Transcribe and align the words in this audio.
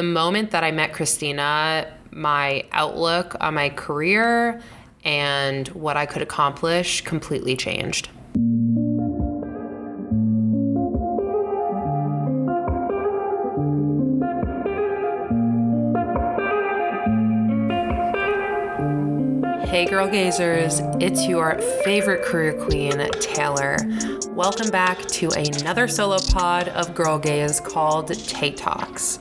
the 0.00 0.06
moment 0.06 0.50
that 0.52 0.64
I 0.64 0.70
met 0.70 0.94
Cristina, 0.94 1.86
my 2.10 2.64
outlook 2.72 3.36
on 3.38 3.52
my 3.52 3.68
career 3.68 4.62
and 5.04 5.68
what 5.68 5.98
I 5.98 6.06
could 6.06 6.22
accomplish 6.22 7.02
completely 7.02 7.54
changed. 7.54 8.06
Hey, 19.68 19.84
girl 19.84 20.08
gazers, 20.08 20.80
it's 21.02 21.28
your 21.28 21.58
favorite 21.84 22.24
career 22.24 22.54
queen, 22.54 23.06
Taylor. 23.20 23.76
Welcome 24.30 24.70
back 24.70 25.02
to 25.08 25.28
another 25.32 25.86
solo 25.88 26.16
pod 26.30 26.68
of 26.68 26.94
Girl 26.94 27.18
Gaze 27.18 27.60
called 27.60 28.08
Tay 28.08 28.52
Talks. 28.52 29.18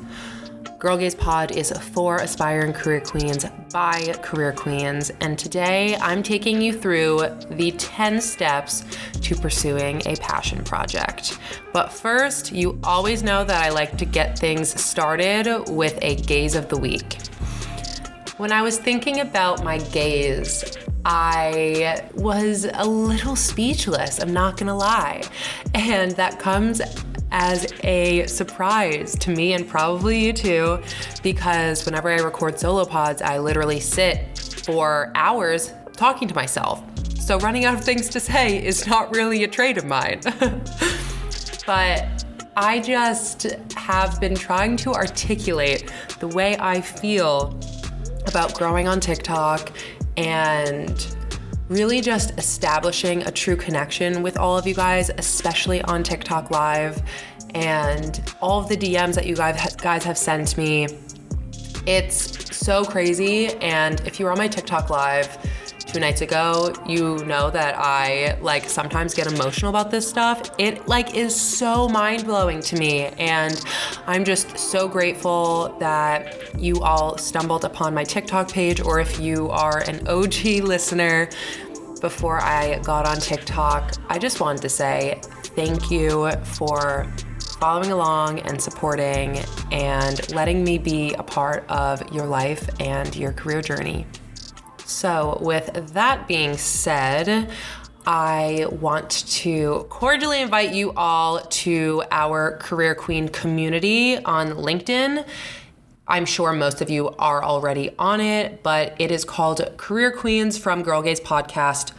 Girl 0.80 0.96
Gaze 0.96 1.14
Pod 1.14 1.52
is 1.52 1.74
for 1.92 2.20
aspiring 2.20 2.72
career 2.72 3.02
queens 3.02 3.46
by 3.70 4.14
career 4.22 4.54
queens, 4.54 5.12
and 5.20 5.38
today 5.38 5.98
I'm 5.98 6.24
taking 6.24 6.62
you 6.62 6.72
through 6.72 7.36
the 7.52 7.72
10 7.72 8.22
steps 8.22 8.86
to 9.20 9.36
pursuing 9.36 10.02
a 10.06 10.16
passion 10.16 10.64
project. 10.64 11.38
But 11.74 11.92
first, 11.92 12.54
you 12.54 12.80
always 12.82 13.24
know 13.24 13.44
that 13.44 13.62
I 13.62 13.72
like 13.72 13.98
to 13.98 14.06
get 14.06 14.40
things 14.40 14.70
started 14.82 15.66
with 15.68 16.00
a 16.02 16.16
gaze 16.16 16.56
of 16.56 16.70
the 16.70 16.78
week. 16.78 17.18
When 18.38 18.54
I 18.54 18.62
was 18.62 18.78
thinking 18.78 19.20
about 19.20 19.66
my 19.66 19.80
gaze, 19.80 20.78
I 21.04 22.08
was 22.14 22.66
a 22.74 22.86
little 22.86 23.36
speechless, 23.36 24.22
I'm 24.22 24.32
not 24.32 24.56
gonna 24.56 24.78
lie. 24.78 25.24
And 25.74 26.12
that 26.12 26.40
comes 26.40 26.82
as 27.32 27.72
a 27.84 28.26
surprise 28.28 29.16
to 29.20 29.32
me 29.32 29.54
and 29.54 29.68
probably 29.68 30.26
you 30.26 30.34
too, 30.34 30.82
because 31.24 31.86
whenever 31.86 32.10
I 32.10 32.18
record 32.18 32.60
solo 32.60 32.86
pods, 32.86 33.22
I 33.22 33.38
literally 33.38 33.80
sit 33.80 34.38
for 34.66 35.12
hours 35.16 35.74
talking 35.94 36.28
to 36.28 36.36
myself. 36.36 36.84
So 37.20 37.38
running 37.40 37.66
out 37.66 37.76
of 37.76 37.84
things 37.84 38.10
to 38.10 38.20
say 38.20 38.64
is 38.66 38.88
not 38.88 39.16
really 39.16 39.44
a 39.44 39.48
trait 39.48 39.78
of 39.78 39.86
mine. 39.86 40.22
but 41.66 42.26
I 42.56 42.80
just 42.80 43.44
have 43.76 44.20
been 44.20 44.36
trying 44.36 44.76
to 44.78 44.94
articulate 44.94 45.92
the 46.20 46.28
way 46.28 46.58
I 46.58 46.82
feel 46.82 47.60
about 48.26 48.54
growing 48.56 48.88
on 48.88 49.00
TikTok 49.00 49.72
and 50.18 51.16
really 51.70 52.02
just 52.02 52.38
establishing 52.38 53.22
a 53.24 53.32
true 53.32 53.56
connection 53.56 54.22
with 54.22 54.38
all 54.38 54.58
of 54.58 54.68
you 54.68 54.74
guys, 54.74 55.10
especially 55.18 55.82
on 55.84 56.04
TikTok 56.04 56.52
Live, 56.52 57.02
and 57.56 58.22
all 58.42 58.60
of 58.60 58.68
the 58.68 58.76
DMs 58.76 59.14
that 59.14 59.26
you 59.26 59.36
guys 59.36 60.04
have 60.04 60.18
sent 60.18 60.58
me. 60.58 60.88
It's 61.86 62.56
so 62.56 62.84
crazy. 62.84 63.48
And 63.62 64.02
if 64.02 64.20
you 64.20 64.26
were 64.26 64.32
on 64.32 64.38
my 64.38 64.48
TikTok 64.48 64.90
Live, 64.90 65.38
two 65.92 66.00
nights 66.00 66.22
ago, 66.22 66.72
you 66.86 67.18
know 67.26 67.50
that 67.50 67.76
I 67.78 68.38
like 68.42 68.70
sometimes 68.70 69.16
get 69.16 69.26
emotional 69.26 69.70
about 69.70 69.90
this 69.90 70.08
stuff. 70.08 70.52
It 70.60 70.88
like 70.88 71.16
is 71.16 71.36
so 71.36 71.88
mind-blowing 71.88 72.62
to 72.62 72.76
me 72.76 73.06
and 73.18 73.60
I'm 74.06 74.24
just 74.24 74.58
so 74.58 74.88
grateful 74.88 75.76
that 75.80 76.60
you 76.60 76.80
all 76.82 77.18
stumbled 77.18 77.66
upon 77.66 77.96
my 77.96 78.04
TikTok 78.04 78.52
page 78.52 78.82
or 78.82 79.00
if 79.00 79.20
you 79.20 79.50
are 79.50 79.80
an 79.88 80.08
OG 80.08 80.64
listener 80.64 81.30
before 82.02 82.40
I 82.40 82.80
got 82.80 83.08
on 83.08 83.18
TikTok, 83.18 83.94
I 84.10 84.20
just 84.20 84.40
wanted 84.40 84.62
to 84.62 84.70
say 84.70 85.20
thank 85.24 85.90
you 85.90 86.32
for 86.44 87.12
following 87.60 87.92
along 87.92 88.40
and 88.42 88.62
supporting 88.62 89.40
and 89.72 90.32
letting 90.34 90.64
me 90.64 90.78
be 90.78 91.14
a 91.16 91.24
part 91.24 91.66
of 91.68 92.14
your 92.14 92.26
life 92.26 92.70
and 92.80 93.16
your 93.16 93.34
career 93.34 93.62
journey. 93.62 94.06
So, 94.90 95.38
with 95.40 95.94
that 95.94 96.28
being 96.28 96.58
said, 96.58 97.52
I 98.08 98.66
want 98.72 99.12
to 99.28 99.86
cordially 99.90 100.42
invite 100.42 100.74
you 100.74 100.94
all 100.94 101.42
to 101.42 102.04
our 102.10 102.58
Career 102.58 102.96
Queen 102.96 103.30
community 103.30 104.18
on 104.18 104.50
LinkedIn. 104.50 105.28
I'm 106.08 106.26
sure 106.26 106.54
most 106.54 106.82
of 106.82 106.90
you 106.90 107.10
are 107.20 107.44
already 107.44 107.92
on 108.00 108.20
it, 108.20 108.64
but 108.64 108.96
it 108.98 109.12
is 109.12 109.24
called 109.24 109.78
Career 109.78 110.12
Queens 110.12 110.58
from 110.58 110.82
Girl 110.82 111.04
Gaze 111.04 111.22
Podcast 111.22 111.92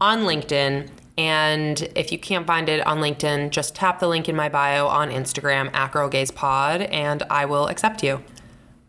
on 0.00 0.20
LinkedIn. 0.20 0.90
And 1.18 1.88
if 1.96 2.12
you 2.12 2.20
can't 2.20 2.46
find 2.46 2.68
it 2.68 2.86
on 2.86 2.98
LinkedIn, 2.98 3.50
just 3.50 3.74
tap 3.74 3.98
the 3.98 4.06
link 4.06 4.28
in 4.28 4.36
my 4.36 4.48
bio 4.48 4.86
on 4.86 5.10
Instagram 5.10 5.74
at 5.74 5.90
Girl 5.90 6.08
Gaze 6.08 6.30
Pod 6.30 6.82
and 6.82 7.24
I 7.24 7.46
will 7.46 7.66
accept 7.66 8.04
you. 8.04 8.22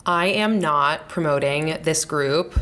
I 0.06 0.28
am 0.28 0.60
not 0.60 1.10
promoting 1.10 1.80
this 1.82 2.06
group 2.06 2.60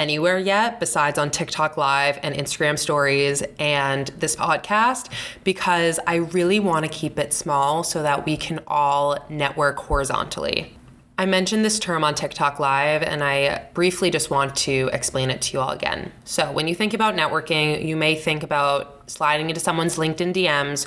anywhere 0.00 0.38
yet 0.38 0.80
besides 0.80 1.18
on 1.18 1.30
TikTok 1.30 1.76
Live 1.76 2.18
and 2.22 2.34
Instagram 2.34 2.78
stories 2.78 3.42
and 3.58 4.08
this 4.18 4.34
podcast 4.34 5.12
because 5.44 6.00
I 6.06 6.16
really 6.16 6.58
want 6.58 6.86
to 6.86 6.90
keep 6.90 7.18
it 7.18 7.34
small 7.34 7.84
so 7.84 8.02
that 8.02 8.24
we 8.24 8.38
can 8.38 8.60
all 8.66 9.18
network 9.28 9.76
horizontally. 9.76 10.74
I 11.18 11.26
mentioned 11.26 11.66
this 11.66 11.78
term 11.78 12.02
on 12.02 12.14
TikTok 12.14 12.58
Live 12.58 13.02
and 13.02 13.22
I 13.22 13.66
briefly 13.74 14.10
just 14.10 14.30
want 14.30 14.56
to 14.56 14.88
explain 14.94 15.28
it 15.28 15.42
to 15.42 15.52
you 15.52 15.60
all 15.60 15.68
again. 15.68 16.12
So, 16.24 16.50
when 16.50 16.66
you 16.66 16.74
think 16.74 16.94
about 16.94 17.14
networking, 17.14 17.84
you 17.84 17.94
may 17.94 18.14
think 18.14 18.42
about 18.42 19.10
sliding 19.10 19.50
into 19.50 19.60
someone's 19.60 19.98
LinkedIn 19.98 20.32
DMs 20.32 20.86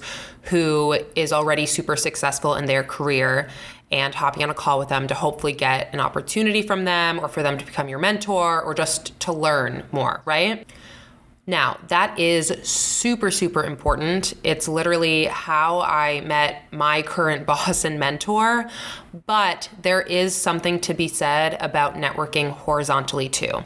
who 0.50 0.98
is 1.16 1.32
already 1.32 1.68
super 1.68 1.96
successful 1.96 2.56
in 2.56 2.66
their 2.66 2.84
career 2.84 3.48
and 3.92 4.16
hopping 4.16 4.44
on 4.44 4.50
a 4.50 4.54
call 4.54 4.80
with 4.80 4.90
them 4.90 5.08
to 5.08 5.14
hopefully 5.14 5.54
get 5.54 5.94
an 5.94 6.00
opportunity 6.00 6.62
from 6.62 6.86
them 6.86 7.20
or 7.20 7.28
for 7.28 7.44
them 7.44 7.58
to 7.58 7.66
become 7.66 7.88
your 7.88 8.00
mentor 8.00 8.62
or 8.62 8.74
just 8.74 9.20
to 9.20 9.32
learn 9.32 9.84
more, 9.92 10.22
right? 10.26 10.68
Now, 11.46 11.78
that 11.90 12.18
is 12.18 12.56
super, 12.64 13.30
super 13.30 13.66
important. 13.66 14.34
It's 14.46 14.70
literally 14.70 15.26
how 15.26 15.82
I 15.82 16.22
met 16.22 16.64
my 16.72 17.02
current 17.02 17.46
boss 17.48 17.84
and 17.84 18.00
mentor, 18.00 18.70
but 19.26 19.70
there 19.82 20.02
is 20.02 20.34
something 20.34 20.80
to 20.82 20.94
be 20.94 21.08
said 21.08 21.58
about 21.60 21.96
networking 21.96 22.52
horizontally 22.52 23.28
too. 23.28 23.64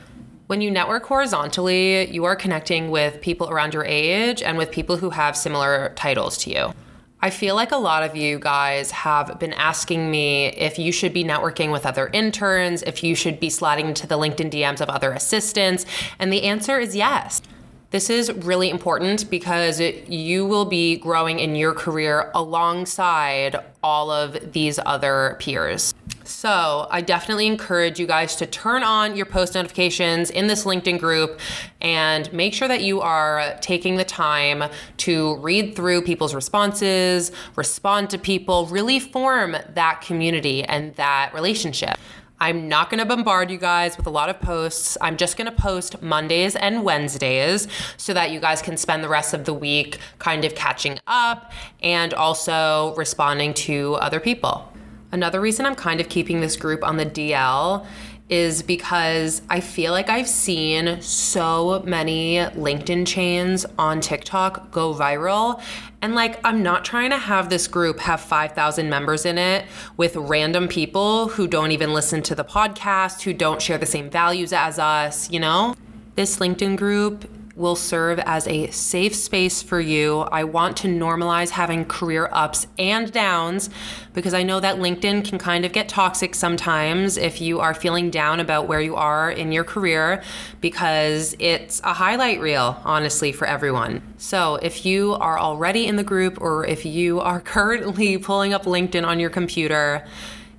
When 0.48 0.62
you 0.62 0.72
network 0.72 1.06
horizontally, 1.06 2.10
you 2.10 2.24
are 2.24 2.36
connecting 2.36 2.90
with 2.90 3.22
people 3.22 3.50
around 3.50 3.74
your 3.74 3.84
age 3.84 4.42
and 4.42 4.58
with 4.58 4.72
people 4.72 4.98
who 4.98 5.10
have 5.10 5.36
similar 5.36 5.92
titles 5.96 6.38
to 6.40 6.50
you. 6.50 6.74
I 7.20 7.32
feel 7.32 7.56
like 7.56 7.72
a 7.72 7.78
lot 7.78 8.04
of 8.04 8.16
you 8.16 8.38
guys 8.38 8.92
have 8.92 9.40
been 9.40 9.54
asking 9.54 10.12
me 10.12 10.48
if 10.50 10.78
you 10.78 10.92
should 10.92 11.14
be 11.14 11.24
networking 11.24 11.72
with 11.72 11.84
other 11.84 12.12
interns, 12.14 12.84
if 12.84 13.04
you 13.04 13.16
should 13.16 13.40
be 13.40 13.50
sliding 13.50 13.88
into 13.88 14.06
the 14.06 14.20
LinkedIn 14.20 14.52
DMs 14.52 14.82
of 14.82 14.90
other 14.90 15.14
assistants, 15.14 15.84
and 16.20 16.32
the 16.32 16.44
answer 16.44 16.78
is 16.80 16.96
yes. 16.96 17.42
This 17.90 18.12
is 18.12 18.32
really 18.32 18.70
important 18.70 19.32
because 19.32 19.80
you 19.80 20.46
will 20.46 20.66
be 20.66 20.98
growing 20.98 21.40
in 21.40 21.56
your 21.56 21.74
career 21.74 22.30
alongside 22.36 23.56
all 23.82 24.12
of 24.12 24.54
these 24.54 24.78
other 24.86 25.38
peers. 25.40 25.96
So, 26.40 26.86
I 26.92 27.02
definitely 27.02 27.48
encourage 27.48 28.00
you 28.00 28.06
guys 28.06 28.36
to 28.36 28.46
turn 28.46 28.84
on 28.84 29.16
your 29.16 29.26
post 29.26 29.56
notifications 29.56 30.30
in 30.30 30.46
this 30.46 30.66
LinkedIn 30.66 31.00
group 31.00 31.40
and 31.82 32.32
make 32.32 32.54
sure 32.54 32.68
that 32.68 32.84
you 32.84 33.02
are 33.02 33.58
taking 33.60 33.96
the 33.96 34.04
time 34.04 34.66
to 34.98 35.38
read 35.38 35.76
through 35.76 36.04
people's 36.04 36.36
responses, 36.36 37.32
respond 37.56 38.12
to 38.12 38.20
people, 38.20 38.68
really 38.68 39.00
form 39.00 39.58
that 39.74 40.02
community 40.02 40.64
and 40.64 40.94
that 40.94 41.34
relationship. 41.34 41.98
I'm 42.40 42.68
not 42.68 42.92
going 42.92 43.00
to 43.00 43.06
bombard 43.06 43.50
you 43.50 43.58
guys 43.58 43.98
with 43.98 44.06
a 44.06 44.12
lot 44.12 44.30
of 44.30 44.40
posts. 44.40 44.96
I'm 45.02 45.18
just 45.18 45.38
going 45.38 45.50
to 45.50 45.60
post 45.60 46.04
Mondays 46.04 46.56
and 46.56 46.84
Wednesdays 46.84 47.68
so 47.98 48.14
that 48.14 48.30
you 48.30 48.40
guys 48.40 48.62
can 48.62 48.78
spend 48.78 49.04
the 49.04 49.10
rest 49.10 49.34
of 49.34 49.46
the 49.46 49.56
week 49.56 49.98
kind 50.20 50.46
of 50.46 50.54
catching 50.54 51.00
up 51.08 51.52
and 51.82 52.14
also 52.14 52.94
responding 52.96 53.56
to 53.56 53.96
other 53.96 54.20
people. 54.20 54.72
Another 55.12 55.40
reason 55.40 55.66
I'm 55.66 55.76
kind 55.76 56.02
of 56.02 56.10
keeping 56.10 56.42
this 56.42 56.56
group 56.56 56.84
on 56.84 56.98
the 56.98 57.06
DL 57.06 57.86
is 58.30 58.62
because 58.62 59.42
I 59.50 59.62
feel 59.62 59.94
like 59.94 60.10
I've 60.10 60.28
seen 60.28 61.02
so 61.02 61.82
many 61.86 62.36
LinkedIn 62.36 63.08
chains 63.08 63.66
on 63.80 64.02
TikTok 64.02 64.70
go 64.72 64.94
viral. 64.94 65.62
And 66.02 66.14
like, 66.14 66.40
I'm 66.44 66.62
not 66.62 66.84
trying 66.84 67.12
to 67.12 67.18
have 67.18 67.50
this 67.50 67.68
group 67.68 68.00
have 68.00 68.20
5,000 68.20 68.90
members 68.90 69.26
in 69.26 69.38
it 69.38 69.66
with 69.96 70.16
random 70.18 70.68
people 70.68 71.30
who 71.30 71.48
don't 71.48 71.72
even 71.72 71.94
listen 71.94 72.22
to 72.24 72.36
the 72.36 72.44
podcast, 72.44 73.22
who 73.22 73.34
don't 73.34 73.62
share 73.62 73.78
the 73.78 73.86
same 73.86 74.10
values 74.10 74.52
as 74.52 74.78
us, 74.78 75.32
you 75.32 75.40
know? 75.40 75.74
This 76.16 76.40
LinkedIn 76.40 76.76
group 76.76 77.30
will 77.58 77.76
serve 77.76 78.20
as 78.20 78.48
a 78.48 78.70
safe 78.70 79.16
space 79.16 79.64
for 79.64 79.82
you. 79.82 80.20
I 80.20 80.44
want 80.44 80.78
to 80.78 80.88
normalize 80.88 81.50
having 81.50 81.86
career 81.86 82.30
ups 82.32 82.68
and 82.78 83.12
downs 83.12 83.72
because 84.14 84.36
I 84.36 84.44
know 84.44 84.60
that 84.60 84.78
LinkedIn 84.78 85.28
can 85.28 85.40
kind 85.40 85.66
of 85.66 85.74
get 85.74 85.90
toxic 85.90 86.36
sometimes 86.36 87.18
if 87.18 87.42
you 87.42 87.60
are 87.60 87.74
feeling 87.74 88.12
down 88.12 88.40
about 88.40 88.68
where 88.68 88.80
you 88.80 88.96
are 88.96 89.32
in 89.32 89.52
your 89.52 89.64
career 89.64 90.22
because 90.62 91.36
it's 91.40 91.82
a 91.84 91.94
highlight 91.94 92.40
reel, 92.40 92.80
honestly, 92.86 93.32
for 93.32 93.48
everyone. 93.48 94.04
So 94.18 94.56
if 94.58 94.86
you 94.86 95.16
are 95.16 95.40
already 95.40 95.88
in 95.88 95.96
the 95.96 96.04
group 96.04 96.40
or 96.40 96.64
if 96.66 96.86
you 96.86 97.20
are 97.20 97.42
currently 97.58 98.20
pulling 98.20 98.54
up 98.54 98.66
LinkedIn 98.66 99.06
on 99.06 99.20
your 99.20 99.32
computer, 99.32 100.06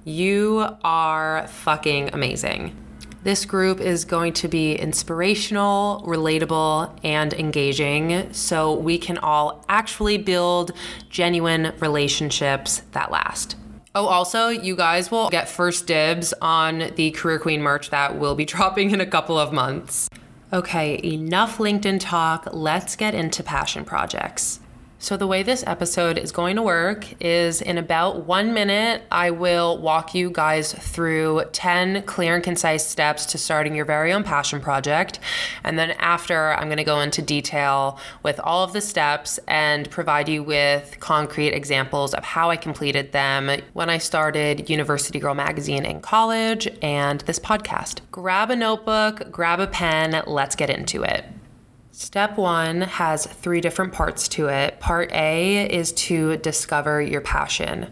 You 0.09 0.67
are 0.83 1.47
fucking 1.49 2.15
amazing. 2.15 2.75
This 3.25 3.45
group 3.45 3.81
is 3.81 4.05
going 4.05 4.33
to 4.35 4.49
be 4.49 4.75
inspirational, 4.75 6.05
relatable, 6.07 6.97
and 7.03 7.33
engaging 7.35 8.33
so 8.33 8.75
we 8.75 8.97
can 8.97 9.19
all 9.19 9.65
actually 9.69 10.19
build 10.19 10.73
genuine 11.11 11.73
relationships 11.81 12.83
that 12.93 13.11
last. 13.11 13.57
Oh, 13.95 14.07
also, 14.07 14.49
you 14.49 14.77
guys 14.77 15.11
will 15.11 15.29
get 15.31 15.49
first 15.49 15.89
dibs 15.89 16.33
on 16.41 16.93
the 16.95 17.11
Career 17.11 17.41
Queen 17.41 17.61
merch 17.61 17.91
that 17.91 18.19
will 18.19 18.37
be 18.37 18.45
dropping 18.55 18.93
in 18.93 19.01
a 19.01 19.07
couple 19.07 19.37
of 19.37 19.53
months. 19.53 20.09
Okay, 20.53 21.01
enough 21.03 21.59
LinkedIn 21.59 21.99
talk. 22.01 22.49
Let's 22.53 22.95
get 22.95 23.15
into 23.15 23.43
passion 23.43 23.85
projects. 23.85 24.61
So, 25.01 25.17
the 25.17 25.29
way 25.29 25.45
this 25.45 25.63
episode 25.65 26.19
is 26.19 26.33
going 26.33 26.57
to 26.57 26.63
work 26.63 27.07
is 27.23 27.63
in 27.63 27.79
about 27.79 28.27
one 28.27 28.53
minute, 28.53 29.05
I 29.13 29.31
will 29.31 29.79
walk 29.79 30.13
you 30.13 30.29
guys 30.29 30.73
through 30.73 31.45
10 31.53 32.03
clear 32.03 32.35
and 32.35 32.43
concise 32.43 32.85
steps 32.85 33.25
to 33.27 33.39
starting 33.39 33.77
your 33.77 33.85
very 33.85 34.13
own 34.13 34.25
passion 34.25 34.61
project. 34.61 35.21
And 35.63 35.79
then, 35.79 35.93
after, 35.93 36.53
I'm 36.53 36.65
going 36.65 36.79
to 36.79 36.85
go 36.85 36.99
into 36.99 37.23
detail 37.23 38.01
with 38.25 38.41
all 38.41 38.65
of 38.65 38.73
the 38.73 38.81
steps 38.81 39.39
and 39.47 39.89
provide 39.89 40.29
you 40.29 40.43
with 40.43 40.97
concrete 40.99 41.53
examples 41.53 42.13
of 42.13 42.25
how 42.25 42.51
I 42.51 42.57
completed 42.57 43.13
them 43.13 43.63
when 43.75 43.89
I 43.89 43.99
started 43.99 44.69
University 44.69 45.21
Girl 45.21 45.35
Magazine 45.35 45.85
in 45.85 46.01
college 46.01 46.67
and 46.83 47.21
this 47.21 47.39
podcast. 47.39 48.01
Grab 48.11 48.51
a 48.51 48.57
notebook, 48.57 49.31
grab 49.31 49.61
a 49.61 49.69
pen, 49.69 50.25
let's 50.27 50.57
get 50.57 50.71
into 50.71 51.05
it. 51.05 51.25
Step 52.01 52.39
one 52.39 52.83
has 52.83 53.27
three 53.27 53.61
different 53.61 53.93
parts 53.93 54.29
to 54.29 54.47
it. 54.47 54.79
Part 54.79 55.11
A 55.13 55.69
is 55.69 55.91
to 55.95 56.37
discover 56.37 57.03
your 57.03 57.21
passion. 57.21 57.91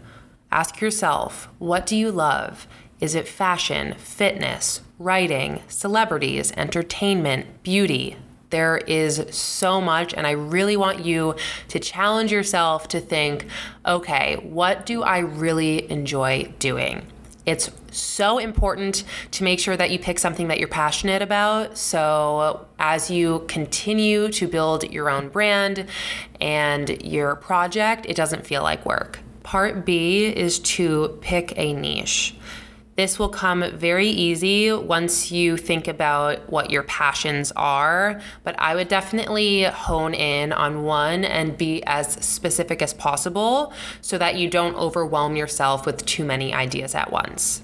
Ask 0.49 0.79
yourself, 0.79 1.49
what 1.59 1.85
do 1.85 1.97
you 1.97 2.09
love? 2.09 2.69
Is 3.01 3.15
it 3.15 3.27
fashion, 3.27 3.95
fitness, 3.95 4.79
writing, 4.97 5.61
celebrities, 5.67 6.53
entertainment, 6.55 7.63
beauty? 7.63 8.15
There 8.49 8.77
is 8.77 9.25
so 9.29 9.81
much, 9.81 10.13
and 10.13 10.25
I 10.25 10.31
really 10.31 10.77
want 10.77 11.03
you 11.03 11.35
to 11.67 11.77
challenge 11.77 12.31
yourself 12.31 12.87
to 12.87 13.01
think 13.01 13.47
okay, 13.85 14.37
what 14.41 14.85
do 14.85 15.03
I 15.03 15.17
really 15.17 15.91
enjoy 15.91 16.53
doing? 16.59 17.05
It's 17.47 17.71
so 17.91 18.39
important 18.39 19.05
to 19.31 19.43
make 19.45 19.59
sure 19.59 19.77
that 19.77 19.89
you 19.89 19.99
pick 19.99 20.19
something 20.19 20.49
that 20.49 20.59
you're 20.59 20.67
passionate 20.67 21.21
about. 21.21 21.77
So, 21.77 22.67
as 22.77 23.09
you 23.09 23.45
continue 23.47 24.29
to 24.33 24.47
build 24.49 24.91
your 24.91 25.09
own 25.09 25.29
brand 25.29 25.87
and 26.41 27.01
your 27.01 27.37
project, 27.37 28.05
it 28.07 28.17
doesn't 28.17 28.45
feel 28.45 28.63
like 28.63 28.85
work. 28.85 29.19
Part 29.43 29.85
B 29.85 30.25
is 30.25 30.59
to 30.59 31.17
pick 31.21 31.57
a 31.57 31.71
niche. 31.71 32.35
This 32.97 33.19
will 33.19 33.29
come 33.29 33.63
very 33.73 34.07
easy 34.07 34.73
once 34.73 35.31
you 35.31 35.55
think 35.55 35.87
about 35.87 36.49
what 36.51 36.71
your 36.71 36.81
passions 36.81 37.51
are, 37.55 38.19
but 38.43 38.55
I 38.57 38.73
would 38.73 38.87
definitely 38.87 39.65
hone 39.65 40.15
in 40.15 40.51
on 40.51 40.81
one 40.81 41.23
and 41.23 41.55
be 41.55 41.83
as 41.85 42.13
specific 42.25 42.81
as 42.81 42.95
possible 42.95 43.71
so 44.01 44.17
that 44.17 44.37
you 44.37 44.49
don't 44.49 44.75
overwhelm 44.75 45.35
yourself 45.35 45.85
with 45.85 46.07
too 46.07 46.25
many 46.25 46.55
ideas 46.55 46.95
at 46.95 47.11
once. 47.11 47.61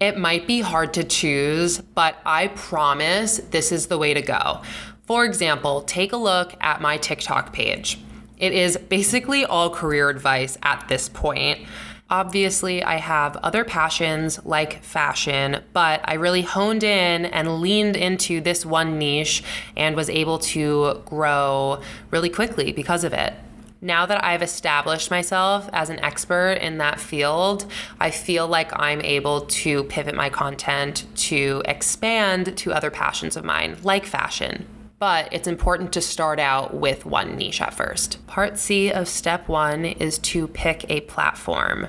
It 0.00 0.18
might 0.18 0.48
be 0.48 0.62
hard 0.62 0.92
to 0.94 1.04
choose, 1.04 1.78
but 1.78 2.16
I 2.26 2.48
promise 2.48 3.36
this 3.36 3.70
is 3.70 3.86
the 3.86 3.98
way 3.98 4.14
to 4.14 4.20
go. 4.20 4.62
For 5.06 5.24
example, 5.24 5.82
take 5.82 6.12
a 6.12 6.16
look 6.16 6.56
at 6.60 6.80
my 6.80 6.96
TikTok 6.96 7.52
page. 7.52 8.00
It 8.36 8.52
is 8.52 8.76
basically 8.76 9.44
all 9.44 9.70
career 9.70 10.08
advice 10.08 10.58
at 10.64 10.88
this 10.88 11.08
point. 11.08 11.68
Obviously, 12.12 12.82
I 12.84 12.96
have 12.96 13.38
other 13.38 13.64
passions 13.64 14.38
like 14.44 14.84
fashion, 14.84 15.62
but 15.72 16.02
I 16.04 16.12
really 16.12 16.42
honed 16.42 16.84
in 16.84 17.24
and 17.24 17.62
leaned 17.62 17.96
into 17.96 18.42
this 18.42 18.66
one 18.66 18.98
niche 18.98 19.42
and 19.78 19.96
was 19.96 20.10
able 20.10 20.38
to 20.40 21.00
grow 21.06 21.80
really 22.10 22.28
quickly 22.28 22.70
because 22.70 23.02
of 23.04 23.14
it. 23.14 23.32
Now 23.80 24.04
that 24.04 24.22
I've 24.22 24.42
established 24.42 25.10
myself 25.10 25.70
as 25.72 25.88
an 25.88 26.00
expert 26.00 26.58
in 26.60 26.76
that 26.76 27.00
field, 27.00 27.64
I 27.98 28.10
feel 28.10 28.46
like 28.46 28.78
I'm 28.78 29.00
able 29.00 29.46
to 29.46 29.84
pivot 29.84 30.14
my 30.14 30.28
content 30.28 31.06
to 31.30 31.62
expand 31.64 32.58
to 32.58 32.74
other 32.74 32.90
passions 32.90 33.38
of 33.38 33.44
mine, 33.46 33.78
like 33.82 34.04
fashion 34.04 34.66
but 35.02 35.26
it's 35.32 35.48
important 35.48 35.92
to 35.92 36.00
start 36.00 36.38
out 36.38 36.74
with 36.74 37.04
one 37.04 37.34
niche 37.34 37.60
at 37.60 37.74
first. 37.74 38.24
Part 38.28 38.56
C 38.56 38.92
of 38.92 39.08
step 39.08 39.48
one 39.48 39.84
is 39.84 40.16
to 40.18 40.46
pick 40.46 40.88
a 40.88 41.00
platform. 41.00 41.88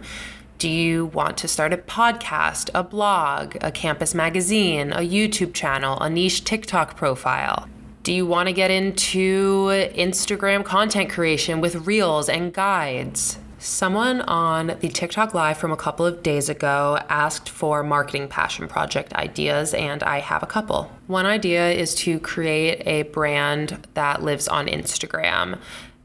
Do 0.57 0.68
you 0.68 1.06
want 1.06 1.38
to 1.38 1.48
start 1.48 1.74
a 1.74 1.77
podcast, 1.77 2.71
a 2.74 2.83
blog, 2.83 3.56
a 3.62 3.69
campus 3.71 4.15
magazine, 4.15 4.92
a 4.92 5.07
YouTube 5.07 5.54
channel, 5.54 6.00
a 6.00 6.10
niche 6.10 6.44
TikTok 6.44 6.98
profile? 6.98 7.69
Do 8.01 8.12
you 8.12 8.25
want 8.25 8.48
to 8.50 8.51
get 8.51 8.71
into 8.71 9.68
Instagram 9.94 10.66
content 10.66 11.12
creation 11.12 11.62
with 11.62 11.86
reels 11.86 12.27
and 12.27 12.51
guides? 12.51 13.38
Someone 13.63 14.19
on 14.19 14.75
the 14.81 14.89
TikTok 14.89 15.33
Live 15.33 15.57
from 15.57 15.71
a 15.71 15.77
couple 15.77 16.06
of 16.06 16.21
days 16.21 16.50
ago 16.50 17.00
asked 17.07 17.48
for 17.48 17.81
marketing 17.81 18.27
passion 18.27 18.68
project 18.68 19.13
ideas, 19.13 19.74
and 19.74 20.04
I 20.04 20.19
have 20.19 20.44
a 20.44 20.45
couple. 20.45 20.92
One 21.07 21.25
idea 21.25 21.71
is 21.71 21.95
to 21.95 22.19
create 22.19 22.86
a 22.86 23.04
brand 23.04 23.88
that 23.94 24.21
lives 24.21 24.50
on 24.50 24.68
Instagram. 24.68 25.60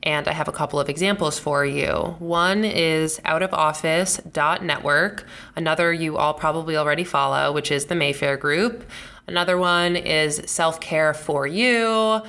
And 0.04 0.28
I 0.28 0.34
have 0.34 0.46
a 0.46 0.52
couple 0.52 0.78
of 0.78 0.88
examples 0.88 1.40
for 1.40 1.66
you. 1.66 2.14
One 2.20 2.64
is 2.64 3.18
outofoffice.network. 3.24 5.26
Another 5.56 5.92
you 5.92 6.16
all 6.16 6.34
probably 6.34 6.76
already 6.76 7.02
follow, 7.02 7.50
which 7.50 7.72
is 7.72 7.86
the 7.86 7.96
Mayfair 7.96 8.36
Group. 8.36 8.88
Another 9.26 9.58
one 9.58 9.96
is 9.96 10.42
self 10.46 10.78
care 10.78 11.12
for 11.12 11.44
you 11.44 12.22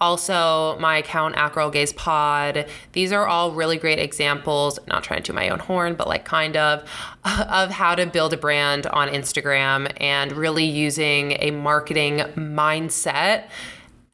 also 0.00 0.78
my 0.78 0.96
account 0.98 1.36
at 1.36 1.52
Girl 1.52 1.70
Gaze 1.70 1.92
Pod. 1.92 2.66
These 2.92 3.12
are 3.12 3.26
all 3.26 3.52
really 3.52 3.76
great 3.76 3.98
examples, 3.98 4.78
not 4.86 5.04
trying 5.04 5.22
to 5.22 5.32
do 5.32 5.36
my 5.36 5.48
own 5.48 5.58
horn, 5.58 5.94
but 5.94 6.08
like 6.08 6.24
kind 6.24 6.56
of, 6.56 6.82
of 7.24 7.70
how 7.70 7.94
to 7.94 8.06
build 8.06 8.32
a 8.32 8.36
brand 8.36 8.86
on 8.86 9.08
Instagram 9.08 9.92
and 10.00 10.32
really 10.32 10.64
using 10.64 11.36
a 11.40 11.50
marketing 11.50 12.18
mindset 12.36 13.44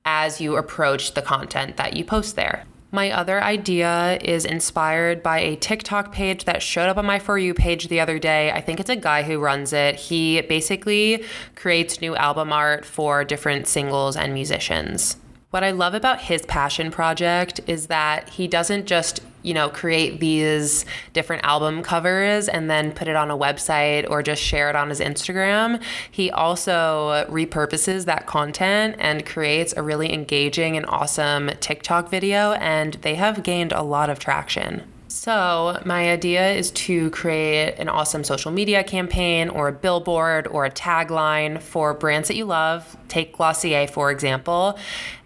as 0.04 0.40
you 0.40 0.56
approach 0.56 1.14
the 1.14 1.22
content 1.22 1.76
that 1.76 1.96
you 1.96 2.04
post 2.04 2.36
there. 2.36 2.64
My 2.92 3.10
other 3.10 3.42
idea 3.42 4.18
is 4.22 4.44
inspired 4.44 5.22
by 5.22 5.40
a 5.40 5.56
TikTok 5.56 6.12
page 6.12 6.44
that 6.44 6.62
showed 6.62 6.88
up 6.88 6.96
on 6.96 7.04
my 7.04 7.18
For 7.18 7.36
You 7.36 7.52
page 7.52 7.88
the 7.88 8.00
other 8.00 8.18
day. 8.18 8.52
I 8.52 8.60
think 8.60 8.78
it's 8.78 8.88
a 8.88 8.96
guy 8.96 9.24
who 9.24 9.38
runs 9.38 9.72
it. 9.72 9.96
He 9.96 10.40
basically 10.42 11.24
creates 11.56 12.00
new 12.00 12.14
album 12.16 12.52
art 12.52 12.84
for 12.84 13.24
different 13.24 13.66
singles 13.66 14.16
and 14.16 14.32
musicians. 14.32 15.16
What 15.50 15.62
I 15.62 15.70
love 15.70 15.94
about 15.94 16.22
his 16.22 16.42
passion 16.42 16.90
project 16.90 17.60
is 17.68 17.86
that 17.86 18.30
he 18.30 18.48
doesn't 18.48 18.86
just, 18.86 19.20
you 19.42 19.54
know, 19.54 19.68
create 19.68 20.18
these 20.18 20.84
different 21.12 21.44
album 21.44 21.82
covers 21.82 22.48
and 22.48 22.68
then 22.68 22.90
put 22.92 23.06
it 23.06 23.14
on 23.14 23.30
a 23.30 23.38
website 23.38 24.10
or 24.10 24.22
just 24.22 24.42
share 24.42 24.68
it 24.68 24.76
on 24.76 24.88
his 24.88 24.98
Instagram. 24.98 25.80
He 26.10 26.32
also 26.32 27.24
repurposes 27.30 28.06
that 28.06 28.26
content 28.26 28.96
and 28.98 29.24
creates 29.24 29.72
a 29.76 29.82
really 29.82 30.12
engaging 30.12 30.76
and 30.76 30.84
awesome 30.86 31.50
TikTok 31.60 32.10
video, 32.10 32.52
and 32.54 32.94
they 33.02 33.14
have 33.14 33.44
gained 33.44 33.70
a 33.70 33.82
lot 33.82 34.10
of 34.10 34.18
traction. 34.18 34.82
So, 35.18 35.80
my 35.86 36.10
idea 36.10 36.52
is 36.52 36.70
to 36.72 37.08
create 37.08 37.76
an 37.78 37.88
awesome 37.88 38.22
social 38.22 38.52
media 38.52 38.84
campaign 38.84 39.48
or 39.48 39.66
a 39.66 39.72
billboard 39.72 40.46
or 40.46 40.66
a 40.66 40.70
tagline 40.70 41.60
for 41.62 41.94
brands 41.94 42.28
that 42.28 42.36
you 42.36 42.44
love. 42.44 42.98
Take 43.08 43.34
Glossier, 43.34 43.86
for 43.86 44.10
example, 44.10 44.78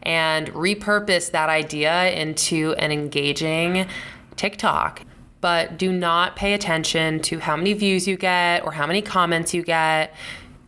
and 0.04 0.46
repurpose 0.54 1.32
that 1.32 1.48
idea 1.48 2.12
into 2.12 2.72
an 2.78 2.92
engaging 2.92 3.88
TikTok. 4.36 5.02
But 5.40 5.76
do 5.76 5.90
not 5.90 6.36
pay 6.36 6.54
attention 6.54 7.18
to 7.22 7.40
how 7.40 7.56
many 7.56 7.72
views 7.72 8.06
you 8.06 8.16
get 8.16 8.64
or 8.64 8.70
how 8.70 8.86
many 8.86 9.02
comments 9.02 9.52
you 9.52 9.64
get. 9.64 10.14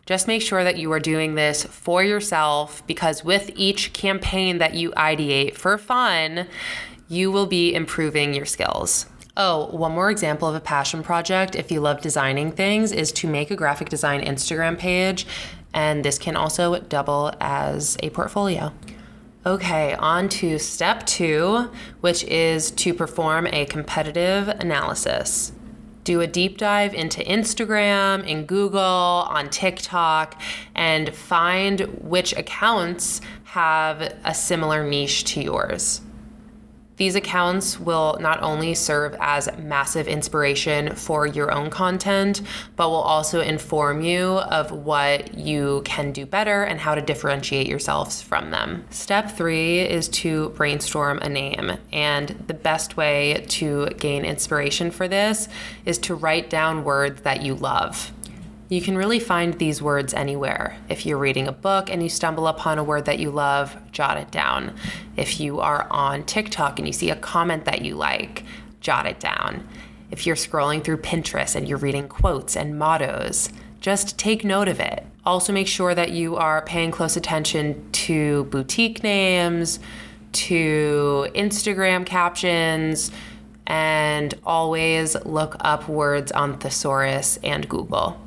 Just 0.04 0.26
make 0.26 0.42
sure 0.42 0.64
that 0.64 0.78
you 0.78 0.90
are 0.90 1.00
doing 1.00 1.36
this 1.36 1.62
for 1.62 2.02
yourself 2.02 2.84
because 2.88 3.24
with 3.24 3.52
each 3.54 3.92
campaign 3.92 4.58
that 4.58 4.74
you 4.74 4.90
ideate 4.90 5.54
for 5.54 5.78
fun, 5.78 6.48
you 7.08 7.30
will 7.30 7.46
be 7.46 7.72
improving 7.72 8.34
your 8.34 8.46
skills. 8.46 9.06
Oh, 9.34 9.74
one 9.74 9.92
more 9.92 10.10
example 10.10 10.46
of 10.46 10.54
a 10.54 10.60
passion 10.60 11.02
project, 11.02 11.54
if 11.54 11.72
you 11.72 11.80
love 11.80 12.02
designing 12.02 12.52
things, 12.52 12.92
is 12.92 13.10
to 13.12 13.26
make 13.26 13.50
a 13.50 13.56
graphic 13.56 13.88
design 13.88 14.22
Instagram 14.22 14.78
page, 14.78 15.26
and 15.72 16.04
this 16.04 16.18
can 16.18 16.36
also 16.36 16.78
double 16.80 17.32
as 17.40 17.96
a 18.02 18.10
portfolio. 18.10 18.74
Okay, 19.46 19.94
on 19.94 20.28
to 20.28 20.58
step 20.58 21.06
two, 21.06 21.70
which 22.02 22.24
is 22.24 22.70
to 22.72 22.92
perform 22.92 23.46
a 23.46 23.64
competitive 23.64 24.48
analysis. 24.48 25.52
Do 26.04 26.20
a 26.20 26.26
deep 26.26 26.58
dive 26.58 26.92
into 26.92 27.22
Instagram, 27.22 28.26
in 28.26 28.44
Google, 28.44 28.80
on 28.80 29.48
TikTok, 29.48 30.38
and 30.74 31.14
find 31.14 31.80
which 32.02 32.36
accounts 32.36 33.22
have 33.44 34.14
a 34.26 34.34
similar 34.34 34.86
niche 34.86 35.24
to 35.24 35.42
yours. 35.42 36.02
These 37.02 37.16
accounts 37.16 37.80
will 37.80 38.16
not 38.20 38.40
only 38.44 38.74
serve 38.76 39.16
as 39.18 39.48
massive 39.58 40.06
inspiration 40.06 40.94
for 40.94 41.26
your 41.26 41.50
own 41.50 41.68
content, 41.68 42.42
but 42.76 42.90
will 42.90 43.02
also 43.02 43.40
inform 43.40 44.02
you 44.02 44.38
of 44.38 44.70
what 44.70 45.34
you 45.34 45.82
can 45.84 46.12
do 46.12 46.24
better 46.24 46.62
and 46.62 46.78
how 46.78 46.94
to 46.94 47.00
differentiate 47.00 47.66
yourselves 47.66 48.22
from 48.22 48.52
them. 48.52 48.84
Step 48.90 49.32
three 49.32 49.80
is 49.80 50.08
to 50.10 50.50
brainstorm 50.50 51.18
a 51.18 51.28
name. 51.28 51.72
And 51.92 52.28
the 52.46 52.54
best 52.54 52.96
way 52.96 53.46
to 53.48 53.86
gain 53.98 54.24
inspiration 54.24 54.92
for 54.92 55.08
this 55.08 55.48
is 55.84 55.98
to 55.98 56.14
write 56.14 56.50
down 56.50 56.84
words 56.84 57.22
that 57.22 57.42
you 57.42 57.56
love. 57.56 58.12
You 58.72 58.80
can 58.80 58.96
really 58.96 59.20
find 59.20 59.52
these 59.52 59.82
words 59.82 60.14
anywhere. 60.14 60.78
If 60.88 61.04
you're 61.04 61.18
reading 61.18 61.46
a 61.46 61.52
book 61.52 61.90
and 61.90 62.02
you 62.02 62.08
stumble 62.08 62.46
upon 62.46 62.78
a 62.78 62.82
word 62.82 63.04
that 63.04 63.18
you 63.18 63.30
love, 63.30 63.76
jot 63.92 64.16
it 64.16 64.30
down. 64.30 64.74
If 65.14 65.38
you 65.38 65.60
are 65.60 65.86
on 65.90 66.24
TikTok 66.24 66.78
and 66.78 66.88
you 66.88 66.94
see 66.94 67.10
a 67.10 67.16
comment 67.16 67.66
that 67.66 67.82
you 67.82 67.96
like, 67.96 68.44
jot 68.80 69.04
it 69.04 69.20
down. 69.20 69.68
If 70.10 70.26
you're 70.26 70.36
scrolling 70.36 70.82
through 70.82 71.02
Pinterest 71.02 71.54
and 71.54 71.68
you're 71.68 71.76
reading 71.76 72.08
quotes 72.08 72.56
and 72.56 72.78
mottos, 72.78 73.50
just 73.82 74.16
take 74.16 74.42
note 74.42 74.68
of 74.68 74.80
it. 74.80 75.04
Also, 75.26 75.52
make 75.52 75.68
sure 75.68 75.94
that 75.94 76.12
you 76.12 76.36
are 76.36 76.62
paying 76.62 76.90
close 76.90 77.14
attention 77.14 77.92
to 77.92 78.44
boutique 78.44 79.02
names, 79.02 79.80
to 80.32 81.28
Instagram 81.34 82.06
captions, 82.06 83.10
and 83.66 84.32
always 84.46 85.14
look 85.26 85.56
up 85.60 85.90
words 85.90 86.32
on 86.32 86.56
thesaurus 86.56 87.38
and 87.44 87.68
Google. 87.68 88.18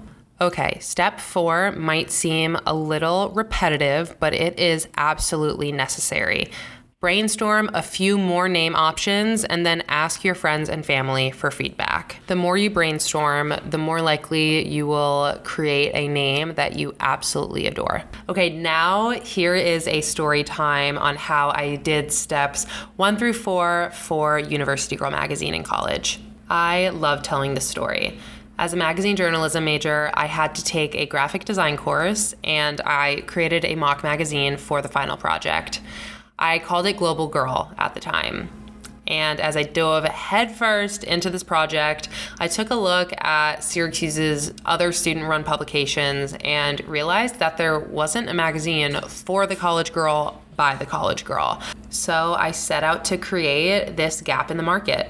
Okay, 0.42 0.78
step 0.82 1.22
four 1.22 1.72
might 1.72 2.12
seem 2.12 2.58
a 2.66 2.74
little 2.74 3.30
repetitive, 3.30 4.18
but 4.20 4.34
it 4.34 4.60
is 4.60 4.88
absolutely 4.98 5.72
necessary. 5.72 6.52
Brainstorm 7.00 7.70
a 7.74 7.82
few 7.82 8.18
more 8.18 8.50
name 8.50 8.76
options 8.76 9.46
and 9.46 9.66
then 9.66 9.84
ask 9.88 10.24
your 10.24 10.34
friends 10.34 10.70
and 10.70 10.86
family 10.86 11.30
for 11.32 11.52
feedback. 11.52 12.20
The 12.28 12.36
more 12.36 12.58
you 12.58 12.70
brainstorm, 12.70 13.54
the 13.70 13.78
more 13.78 14.02
likely 14.02 14.68
you 14.68 14.88
will 14.88 15.40
create 15.44 15.92
a 15.94 16.08
name 16.08 16.56
that 16.56 16.78
you 16.78 16.96
absolutely 17.00 17.68
adore. 17.68 18.04
Okay, 18.28 18.50
now 18.50 19.12
here 19.12 19.56
is 19.56 19.88
a 19.88 20.02
story 20.02 20.44
time 20.44 20.98
on 20.98 21.16
how 21.16 21.50
I 21.50 21.76
did 21.76 22.12
steps 22.12 22.66
one 22.96 23.18
through 23.18 23.34
four 23.34 23.92
for 23.94 24.40
University 24.40 24.96
Girl 24.96 25.12
magazine 25.12 25.54
in 25.54 25.64
college. 25.64 26.20
I 26.50 26.90
love 26.90 27.24
telling 27.24 27.54
this 27.54 27.68
story. 27.68 28.18
As 28.58 28.72
a 28.72 28.78
magazine 28.78 29.18
journalism 29.18 29.66
major, 29.66 30.12
I 30.14 30.28
had 30.28 30.56
to 30.56 30.64
take 30.64 30.96
a 30.96 31.06
graphic 31.06 31.44
design 31.44 31.76
course 31.76 32.34
and 32.42 32.80
I 32.86 33.24
created 33.28 33.66
a 33.66 33.76
mock 33.76 34.02
magazine 34.02 34.56
for 34.56 34.82
the 34.82 34.88
final 34.88 35.18
project. 35.18 35.82
I 36.40 36.60
called 36.60 36.86
it 36.86 36.96
Global 36.96 37.28
Girl 37.28 37.74
at 37.78 37.94
the 37.94 38.00
time. 38.00 38.50
And 39.08 39.42
as 39.42 39.58
I 39.58 39.64
dove 39.64 40.06
headfirst 40.06 41.04
into 41.04 41.30
this 41.30 41.44
project, 41.44 42.08
I 42.40 42.48
took 42.48 42.70
a 42.70 42.76
look 42.76 43.14
at 43.18 43.62
Syracuse's 43.62 44.54
other 44.66 44.94
student 44.94 45.28
run 45.28 45.44
publications 45.44 46.34
and 46.42 46.80
realized 46.88 47.40
that 47.40 47.58
there 47.58 47.78
wasn't 47.78 48.30
a 48.30 48.34
magazine 48.34 49.00
for 49.02 49.46
the 49.46 49.56
college 49.56 49.92
girl 49.92 50.42
by 50.56 50.76
the 50.76 50.86
college 50.86 51.26
girl. 51.26 51.62
So 51.90 52.36
I 52.40 52.52
set 52.52 52.86
out 52.86 53.04
to 53.06 53.18
create 53.18 53.98
this 53.98 54.22
gap 54.22 54.50
in 54.50 54.56
the 54.56 54.64
market. 54.64 55.10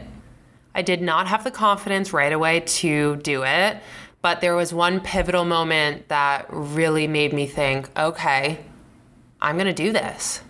I 0.75 0.81
did 0.81 1.01
not 1.01 1.27
have 1.27 1.45
the 1.45 1.51
confidence 1.51 2.11
right 2.11 2.33
away 2.33 2.59
to 2.59 3.15
do 3.15 3.43
it, 3.43 3.77
but 4.21 4.41
there 4.41 4.55
was 4.55 4.73
one 4.73 4.99
pivotal 4.99 5.45
moment 5.45 6.09
that 6.09 6.47
really 6.49 7.07
made 7.07 7.31
me 7.31 7.47
think, 7.47 7.89
okay, 7.97 8.59
I'm 9.41 9.55
going 9.55 9.67
to 9.67 9.73
do 9.73 9.93
this. 9.93 10.41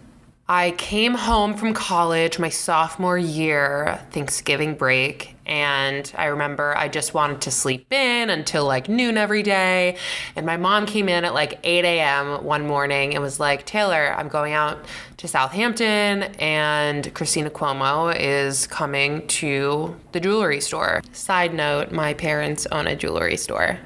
I 0.48 0.72
came 0.78 1.16
home 1.16 1.56
from 1.56 1.74
college 1.74 2.38
my 2.38 2.50
sophomore 2.50 3.18
year, 3.18 4.00
Thanksgiving 4.12 4.76
break, 4.76 5.36
and 5.48 6.12
I 6.16 6.26
remember 6.26 6.78
I 6.78 6.88
just 6.88 7.16
wanted 7.16 7.42
to 7.42 7.52
sleep 7.52 7.92
in 7.92 8.30
until 8.30 8.64
like 8.64 8.88
noon 8.88 9.18
every 9.18 9.42
day. 9.42 9.98
And 10.36 10.46
my 10.46 10.56
mom 10.58 10.86
came 10.86 11.10
in 11.10 11.26
at 11.26 11.34
like 11.34 11.58
8 11.64 11.84
a.m. 11.84 12.44
one 12.44 12.68
morning 12.68 13.16
and 13.16 13.24
was 13.24 13.40
like, 13.40 13.66
Taylor, 13.66 14.14
I'm 14.16 14.28
going 14.28 14.54
out 14.54 14.86
to 15.18 15.28
Southampton, 15.28 16.24
and 16.38 17.12
Cristina 17.16 17.50
Cuomo 17.50 18.16
is 18.16 18.68
coming 18.68 19.26
to 19.28 19.96
the 20.12 20.20
jewelry 20.20 20.62
store. 20.62 21.02
Side 21.12 21.56
note, 21.56 21.92
my 21.92 22.14
parents 22.14 22.68
own 22.72 22.86
a 22.86 22.96
jewelry 22.96 23.38
store. 23.38 23.80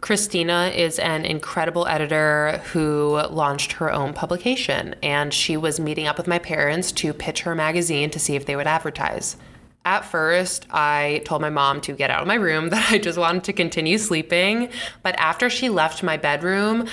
Cristina 0.00 0.72
is 0.74 1.00
an 1.00 1.24
incredible 1.24 1.86
editor 1.88 2.62
who 2.72 3.20
launched 3.30 3.72
her 3.72 3.92
own 3.92 4.12
publication, 4.12 4.94
and 5.02 5.34
she 5.34 5.56
was 5.56 5.80
meeting 5.80 6.06
up 6.06 6.16
with 6.16 6.28
my 6.28 6.38
parents 6.38 6.92
to 6.92 7.12
pitch 7.12 7.42
her 7.42 7.54
magazine 7.54 8.08
to 8.10 8.18
see 8.18 8.36
if 8.36 8.46
they 8.46 8.54
would 8.54 8.68
advertise. 8.68 9.36
At 9.84 10.04
first, 10.04 10.66
I 10.70 11.22
told 11.24 11.42
my 11.42 11.50
mom 11.50 11.80
to 11.82 11.94
get 11.94 12.10
out 12.10 12.22
of 12.22 12.28
my 12.28 12.36
room, 12.36 12.68
that 12.70 12.92
I 12.92 12.98
just 12.98 13.18
wanted 13.18 13.44
to 13.44 13.52
continue 13.52 13.98
sleeping. 13.98 14.70
But 15.02 15.16
after 15.18 15.50
she 15.50 15.68
left 15.68 16.02
my 16.02 16.16
bedroom, 16.16 16.86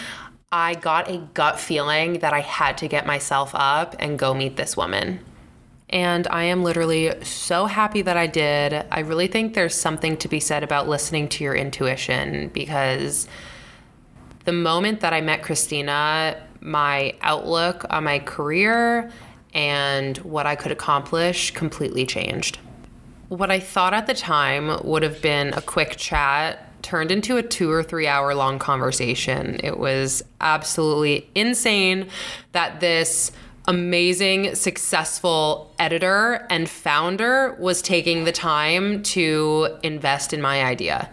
I 0.51 0.73
got 0.73 1.09
a 1.09 1.17
gut 1.33 1.59
feeling 1.59 2.19
that 2.19 2.33
I 2.33 2.39
had 2.39 2.77
to 2.79 2.87
get 2.87 3.05
myself 3.05 3.51
up 3.53 3.95
and 3.99 4.17
go 4.17 4.33
meet 4.33 4.55
this 4.55 4.75
woman. 4.75 5.19
And 5.89 6.27
I 6.27 6.43
am 6.45 6.63
literally 6.63 7.13
so 7.23 7.67
happy 7.67 8.01
that 8.01 8.17
I 8.17 8.27
did. 8.27 8.85
I 8.91 9.01
really 9.01 9.27
think 9.27 9.53
there's 9.53 9.75
something 9.75 10.17
to 10.17 10.27
be 10.27 10.39
said 10.39 10.63
about 10.63 10.89
listening 10.89 11.29
to 11.29 11.43
your 11.43 11.53
intuition 11.53 12.49
because 12.49 13.27
the 14.45 14.53
moment 14.53 15.01
that 15.01 15.13
I 15.13 15.21
met 15.21 15.43
Cristina, 15.43 16.41
my 16.59 17.15
outlook 17.21 17.85
on 17.89 18.03
my 18.03 18.19
career 18.19 19.11
and 19.53 20.17
what 20.19 20.45
I 20.45 20.55
could 20.55 20.71
accomplish 20.71 21.51
completely 21.51 22.05
changed. 22.05 22.57
What 23.29 23.49
I 23.51 23.59
thought 23.59 23.93
at 23.93 24.07
the 24.07 24.13
time 24.13 24.79
would 24.83 25.03
have 25.03 25.21
been 25.21 25.53
a 25.53 25.61
quick 25.61 25.95
chat 25.97 26.61
turned 26.83 27.09
into 27.09 27.37
a 27.37 27.43
two 27.43 27.71
or 27.71 27.81
three 27.81 28.05
hour 28.05 28.35
long 28.35 28.59
conversation. 28.59 29.59
It 29.63 29.79
was 29.79 30.23
absolutely 30.41 31.27
insane 31.33 32.09
that 32.51 32.79
this 32.79 33.31
amazing, 33.67 34.55
successful 34.55 35.73
editor 35.79 36.45
and 36.49 36.69
founder 36.69 37.55
was 37.59 37.81
taking 37.81 38.23
the 38.23 38.31
time 38.31 39.01
to 39.03 39.77
invest 39.83 40.33
in 40.33 40.41
my 40.41 40.63
idea. 40.63 41.09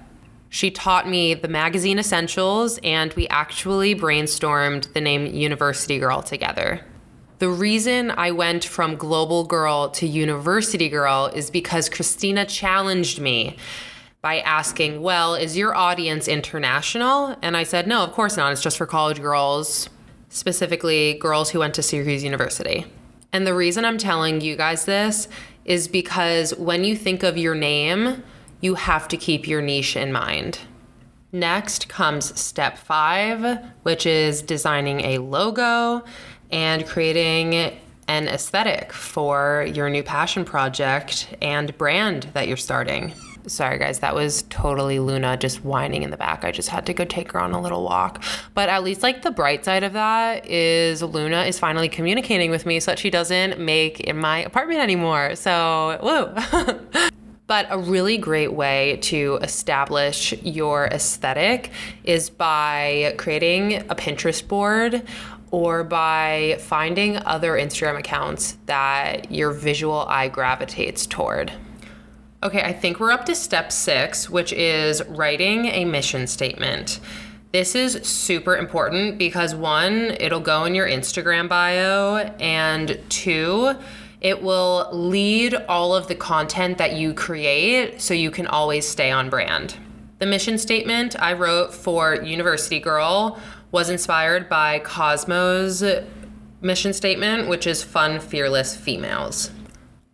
She 0.50 0.70
taught 0.70 1.08
me 1.08 1.32
the 1.32 1.48
magazine 1.48 1.98
essentials, 1.98 2.78
and 2.84 3.12
we 3.14 3.26
actually 3.28 3.94
brainstormed 3.94 4.92
the 4.92 5.00
name 5.00 5.26
University 5.26 5.98
Girl 5.98 6.22
together. 6.22 6.84
The 7.38 7.48
reason 7.48 8.10
I 8.10 8.32
went 8.32 8.64
from 8.64 8.96
Global 8.96 9.44
Girl 9.44 9.88
to 9.90 10.06
University 10.06 10.88
Girl 10.88 11.30
is 11.34 11.50
because 11.50 11.88
Cristina 11.88 12.44
challenged 12.44 13.18
me 13.18 13.56
by 14.20 14.40
asking, 14.40 15.00
Well, 15.00 15.34
is 15.34 15.56
your 15.56 15.74
audience 15.74 16.28
international? 16.28 17.36
And 17.42 17.56
I 17.56 17.64
said, 17.64 17.86
No, 17.86 18.04
of 18.04 18.12
course 18.12 18.36
not. 18.36 18.52
It's 18.52 18.62
just 18.62 18.76
for 18.76 18.86
college 18.86 19.20
girls 19.20 19.88
specifically 20.32 21.14
girls 21.14 21.50
who 21.50 21.58
went 21.58 21.74
to 21.74 21.82
Syracuse 21.82 22.24
University. 22.24 22.86
And 23.32 23.46
the 23.46 23.54
reason 23.54 23.84
I'm 23.84 23.98
telling 23.98 24.40
you 24.40 24.56
guys 24.56 24.86
this 24.86 25.28
is 25.64 25.86
because 25.86 26.54
when 26.56 26.84
you 26.84 26.96
think 26.96 27.22
of 27.22 27.38
your 27.38 27.54
name, 27.54 28.22
you 28.60 28.74
have 28.74 29.08
to 29.08 29.16
keep 29.16 29.46
your 29.46 29.60
niche 29.60 29.94
in 29.94 30.10
mind. 30.10 30.58
Next 31.32 31.88
comes 31.88 32.38
step 32.38 32.78
five, 32.78 33.58
which 33.82 34.06
is 34.06 34.42
designing 34.42 35.00
a 35.02 35.18
logo 35.18 36.02
and 36.50 36.86
creating 36.86 37.78
an 38.08 38.28
aesthetic 38.28 38.92
for 38.92 39.66
your 39.72 39.88
new 39.88 40.02
passion 40.02 40.44
project 40.44 41.34
and 41.40 41.76
brand 41.78 42.24
that 42.34 42.48
you're 42.48 42.56
starting. 42.56 43.14
Sorry, 43.46 43.78
guys, 43.78 43.98
that 44.00 44.14
was 44.14 44.42
totally 44.50 44.98
Luna 44.98 45.36
just 45.36 45.64
whining 45.64 46.02
in 46.02 46.10
the 46.10 46.16
back. 46.16 46.44
I 46.44 46.52
just 46.52 46.68
had 46.68 46.86
to 46.86 46.94
go 46.94 47.04
take 47.04 47.32
her 47.32 47.40
on 47.40 47.52
a 47.52 47.60
little 47.60 47.82
walk. 47.82 48.22
But 48.54 48.68
at 48.68 48.84
least, 48.84 49.02
like, 49.02 49.22
the 49.22 49.30
bright 49.30 49.64
side 49.64 49.82
of 49.82 49.92
that 49.94 50.46
is 50.46 51.02
Luna 51.02 51.42
is 51.42 51.58
finally 51.58 51.88
communicating 51.88 52.50
with 52.50 52.66
me 52.66 52.78
so 52.80 52.92
that 52.92 52.98
she 52.98 53.10
doesn't 53.10 53.58
make 53.58 54.00
in 54.00 54.16
my 54.16 54.38
apartment 54.44 54.80
anymore. 54.80 55.34
So, 55.34 55.98
woo. 56.02 57.08
But 57.48 57.66
a 57.68 57.76
really 57.76 58.16
great 58.16 58.54
way 58.54 58.98
to 59.02 59.38
establish 59.42 60.32
your 60.42 60.86
aesthetic 60.86 61.70
is 62.02 62.30
by 62.30 63.14
creating 63.18 63.74
a 63.90 63.94
Pinterest 63.94 64.46
board 64.48 65.02
or 65.50 65.84
by 65.84 66.56
finding 66.60 67.18
other 67.18 67.52
Instagram 67.52 67.98
accounts 67.98 68.56
that 68.66 69.30
your 69.30 69.50
visual 69.50 70.06
eye 70.08 70.28
gravitates 70.28 71.04
toward. 71.04 71.52
Okay, 72.42 72.60
I 72.60 72.72
think 72.72 72.98
we're 72.98 73.12
up 73.12 73.24
to 73.26 73.36
step 73.36 73.70
six, 73.70 74.28
which 74.28 74.52
is 74.52 75.00
writing 75.06 75.66
a 75.66 75.84
mission 75.84 76.26
statement. 76.26 76.98
This 77.52 77.76
is 77.76 78.04
super 78.04 78.56
important 78.56 79.16
because 79.16 79.54
one, 79.54 80.16
it'll 80.18 80.40
go 80.40 80.64
in 80.64 80.74
your 80.74 80.88
Instagram 80.88 81.48
bio, 81.48 82.16
and 82.40 82.98
two, 83.08 83.74
it 84.20 84.42
will 84.42 84.88
lead 84.92 85.54
all 85.68 85.94
of 85.94 86.08
the 86.08 86.16
content 86.16 86.78
that 86.78 86.94
you 86.94 87.14
create 87.14 88.00
so 88.00 88.12
you 88.12 88.32
can 88.32 88.48
always 88.48 88.88
stay 88.88 89.12
on 89.12 89.30
brand. 89.30 89.76
The 90.18 90.26
mission 90.26 90.58
statement 90.58 91.14
I 91.20 91.34
wrote 91.34 91.72
for 91.72 92.24
University 92.24 92.80
Girl 92.80 93.38
was 93.70 93.88
inspired 93.88 94.48
by 94.48 94.80
Cosmo's 94.80 95.84
mission 96.60 96.92
statement, 96.92 97.48
which 97.48 97.68
is 97.68 97.84
fun, 97.84 98.18
fearless 98.18 98.74
females. 98.74 99.52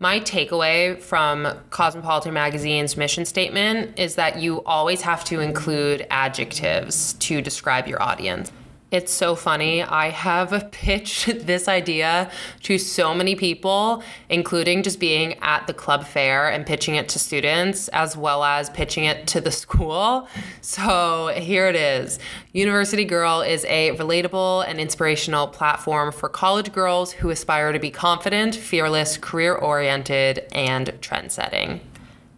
My 0.00 0.20
takeaway 0.20 0.96
from 1.00 1.48
Cosmopolitan 1.70 2.32
Magazine's 2.32 2.96
mission 2.96 3.24
statement 3.24 3.98
is 3.98 4.14
that 4.14 4.38
you 4.38 4.62
always 4.62 5.00
have 5.00 5.24
to 5.24 5.40
include 5.40 6.06
adjectives 6.08 7.14
to 7.14 7.42
describe 7.42 7.88
your 7.88 8.00
audience. 8.00 8.52
It's 8.90 9.12
so 9.12 9.34
funny. 9.34 9.82
I 9.82 10.08
have 10.08 10.68
pitched 10.72 11.46
this 11.46 11.68
idea 11.68 12.30
to 12.62 12.78
so 12.78 13.14
many 13.14 13.34
people, 13.36 14.02
including 14.30 14.82
just 14.82 14.98
being 14.98 15.34
at 15.40 15.66
the 15.66 15.74
club 15.74 16.06
fair 16.06 16.48
and 16.48 16.64
pitching 16.64 16.94
it 16.94 17.06
to 17.10 17.18
students, 17.18 17.88
as 17.88 18.16
well 18.16 18.42
as 18.44 18.70
pitching 18.70 19.04
it 19.04 19.26
to 19.26 19.42
the 19.42 19.50
school. 19.58 20.26
So 20.62 21.34
here 21.36 21.66
it 21.68 21.76
is 21.76 22.18
University 22.52 23.04
Girl 23.04 23.42
is 23.42 23.66
a 23.66 23.94
relatable 23.96 24.66
and 24.66 24.80
inspirational 24.80 25.48
platform 25.48 26.10
for 26.10 26.30
college 26.30 26.72
girls 26.72 27.12
who 27.12 27.28
aspire 27.28 27.72
to 27.72 27.78
be 27.78 27.90
confident, 27.90 28.54
fearless, 28.54 29.18
career 29.18 29.54
oriented, 29.54 30.46
and 30.52 30.94
trend 31.02 31.30
setting. 31.30 31.80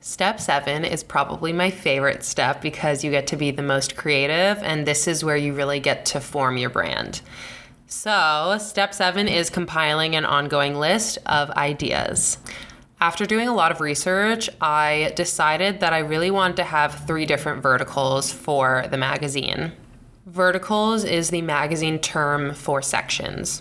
Step 0.02 0.40
seven 0.40 0.83
is 0.83 1.04
probably 1.04 1.52
my 1.52 1.71
favorite 1.71 2.25
step 2.25 2.62
because 2.62 3.04
you 3.04 3.11
get 3.11 3.26
to 3.26 3.37
be 3.37 3.50
the 3.50 3.62
most 3.62 3.97
creative, 3.97 4.62
and 4.62 4.87
this 4.87 5.07
is 5.07 5.23
where 5.23 5.37
you 5.37 5.52
really 5.52 5.78
get 5.78 6.07
to 6.07 6.21
form 6.21 6.57
your 6.57 6.71
brand. 6.71 7.21
So, 7.87 8.57
step 8.59 8.95
seven 8.95 9.28
is 9.28 9.50
compiling 9.50 10.16
an 10.16 10.25
ongoing 10.25 10.76
list 10.76 11.19
of 11.26 11.50
ideas. 11.50 12.38
After 12.99 13.26
doing 13.26 13.47
a 13.47 13.54
lot 13.54 13.73
of 13.73 13.83
research, 13.83 14.49
I 14.59 15.12
decided 15.16 15.80
that 15.80 15.92
I 15.92 15.99
really 15.99 16.30
wanted 16.30 16.57
to 16.57 16.64
have 16.64 17.07
three 17.07 17.26
different 17.26 17.62
verticals 17.62 18.33
for 18.33 18.87
the 18.90 18.97
magazine. 18.97 19.73
Verticals 20.25 21.04
is 21.04 21.28
the 21.28 21.42
magazine 21.42 21.99
term 21.99 22.54
for 22.54 22.80
sections. 22.80 23.61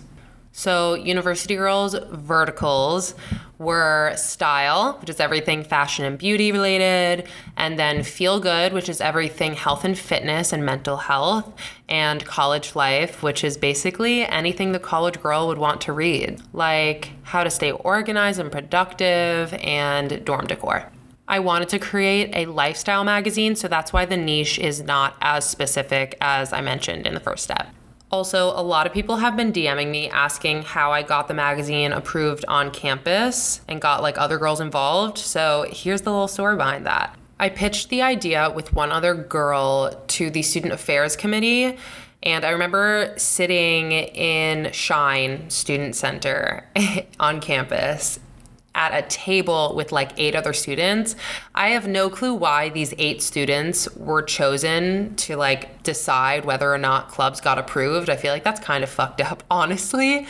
So, 0.52 0.94
University 0.94 1.54
Girls 1.54 1.94
verticals 2.10 3.14
were 3.58 4.14
style, 4.16 4.94
which 5.00 5.10
is 5.10 5.20
everything 5.20 5.62
fashion 5.62 6.04
and 6.04 6.18
beauty 6.18 6.50
related, 6.50 7.28
and 7.56 7.78
then 7.78 8.02
feel 8.02 8.40
good, 8.40 8.72
which 8.72 8.88
is 8.88 9.00
everything 9.00 9.54
health 9.54 9.84
and 9.84 9.96
fitness 9.96 10.52
and 10.52 10.64
mental 10.64 10.96
health, 10.96 11.52
and 11.88 12.24
college 12.24 12.74
life, 12.74 13.22
which 13.22 13.44
is 13.44 13.56
basically 13.56 14.26
anything 14.26 14.72
the 14.72 14.78
college 14.80 15.20
girl 15.20 15.46
would 15.46 15.58
want 15.58 15.80
to 15.82 15.92
read, 15.92 16.40
like 16.52 17.12
how 17.22 17.44
to 17.44 17.50
stay 17.50 17.70
organized 17.70 18.40
and 18.40 18.50
productive 18.50 19.52
and 19.62 20.24
dorm 20.24 20.46
decor. 20.46 20.90
I 21.28 21.38
wanted 21.38 21.68
to 21.68 21.78
create 21.78 22.30
a 22.34 22.46
lifestyle 22.46 23.04
magazine, 23.04 23.54
so 23.54 23.68
that's 23.68 23.92
why 23.92 24.04
the 24.04 24.16
niche 24.16 24.58
is 24.58 24.82
not 24.82 25.16
as 25.20 25.48
specific 25.48 26.16
as 26.20 26.52
I 26.52 26.60
mentioned 26.60 27.06
in 27.06 27.14
the 27.14 27.20
first 27.20 27.44
step. 27.44 27.68
Also, 28.10 28.48
a 28.48 28.62
lot 28.62 28.86
of 28.86 28.92
people 28.92 29.16
have 29.16 29.36
been 29.36 29.52
DMing 29.52 29.90
me 29.90 30.10
asking 30.10 30.62
how 30.62 30.90
I 30.90 31.02
got 31.02 31.28
the 31.28 31.34
magazine 31.34 31.92
approved 31.92 32.44
on 32.48 32.72
campus 32.72 33.60
and 33.68 33.80
got 33.80 34.02
like 34.02 34.18
other 34.18 34.36
girls 34.36 34.60
involved. 34.60 35.16
So, 35.18 35.66
here's 35.70 36.02
the 36.02 36.10
little 36.10 36.28
story 36.28 36.56
behind 36.56 36.86
that. 36.86 37.16
I 37.38 37.48
pitched 37.48 37.88
the 37.88 38.02
idea 38.02 38.50
with 38.50 38.72
one 38.72 38.90
other 38.90 39.14
girl 39.14 40.02
to 40.08 40.28
the 40.28 40.42
Student 40.42 40.72
Affairs 40.72 41.16
Committee. 41.16 41.78
And 42.22 42.44
I 42.44 42.50
remember 42.50 43.14
sitting 43.16 43.92
in 43.92 44.72
Schine 44.72 45.48
Student 45.48 45.96
Center 45.96 46.68
on 47.20 47.40
campus 47.40 48.18
at 48.74 48.92
a 48.92 49.06
table 49.08 49.74
with 49.74 49.92
like 49.92 50.12
eight 50.16 50.34
other 50.34 50.52
students. 50.52 51.16
I 51.54 51.70
have 51.70 51.88
no 51.88 52.08
clue 52.08 52.34
why 52.34 52.68
these 52.68 52.94
eight 52.98 53.22
students 53.22 53.92
were 53.96 54.22
chosen 54.22 55.16
to 55.16 55.36
like 55.36 55.82
decide 55.82 56.44
whether 56.44 56.72
or 56.72 56.78
not 56.78 57.08
clubs 57.08 57.40
got 57.40 57.58
approved. 57.58 58.08
I 58.08 58.16
feel 58.16 58.32
like 58.32 58.44
that's 58.44 58.60
kind 58.60 58.84
of 58.84 58.90
fucked 58.90 59.20
up, 59.20 59.42
honestly. 59.50 60.26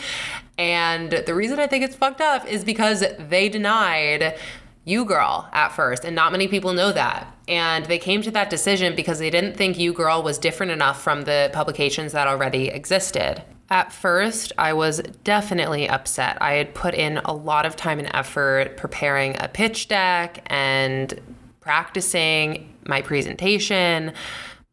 And 0.57 1.11
the 1.11 1.35
reason 1.35 1.59
I 1.59 1.67
think 1.67 1.83
it's 1.83 1.95
fucked 1.95 2.21
up 2.21 2.45
is 2.45 2.63
because 2.63 3.03
they 3.17 3.49
denied 3.49 4.37
U 4.85 5.05
Girl 5.05 5.47
at 5.53 5.69
first 5.69 6.03
and 6.03 6.15
not 6.15 6.31
many 6.31 6.47
people 6.47 6.73
know 6.73 6.91
that 6.91 7.35
and 7.47 7.85
they 7.85 7.99
came 7.99 8.21
to 8.23 8.31
that 8.31 8.49
decision 8.49 8.95
because 8.95 9.19
they 9.19 9.29
didn't 9.29 9.55
think 9.55 9.77
U 9.77 9.93
Girl 9.93 10.23
was 10.23 10.37
different 10.39 10.71
enough 10.71 11.01
from 11.01 11.23
the 11.23 11.49
publications 11.53 12.13
that 12.13 12.27
already 12.27 12.69
existed 12.69 13.43
at 13.71 13.93
first, 13.93 14.51
I 14.57 14.73
was 14.73 14.99
definitely 15.23 15.87
upset. 15.87 16.37
I 16.41 16.55
had 16.55 16.75
put 16.75 16.93
in 16.93 17.19
a 17.23 17.33
lot 17.33 17.65
of 17.65 17.77
time 17.77 17.99
and 17.99 18.13
effort 18.13 18.75
preparing 18.75 19.37
a 19.39 19.47
pitch 19.47 19.87
deck 19.87 20.43
and 20.47 21.19
practicing 21.61 22.75
my 22.85 23.01
presentation. 23.01 24.11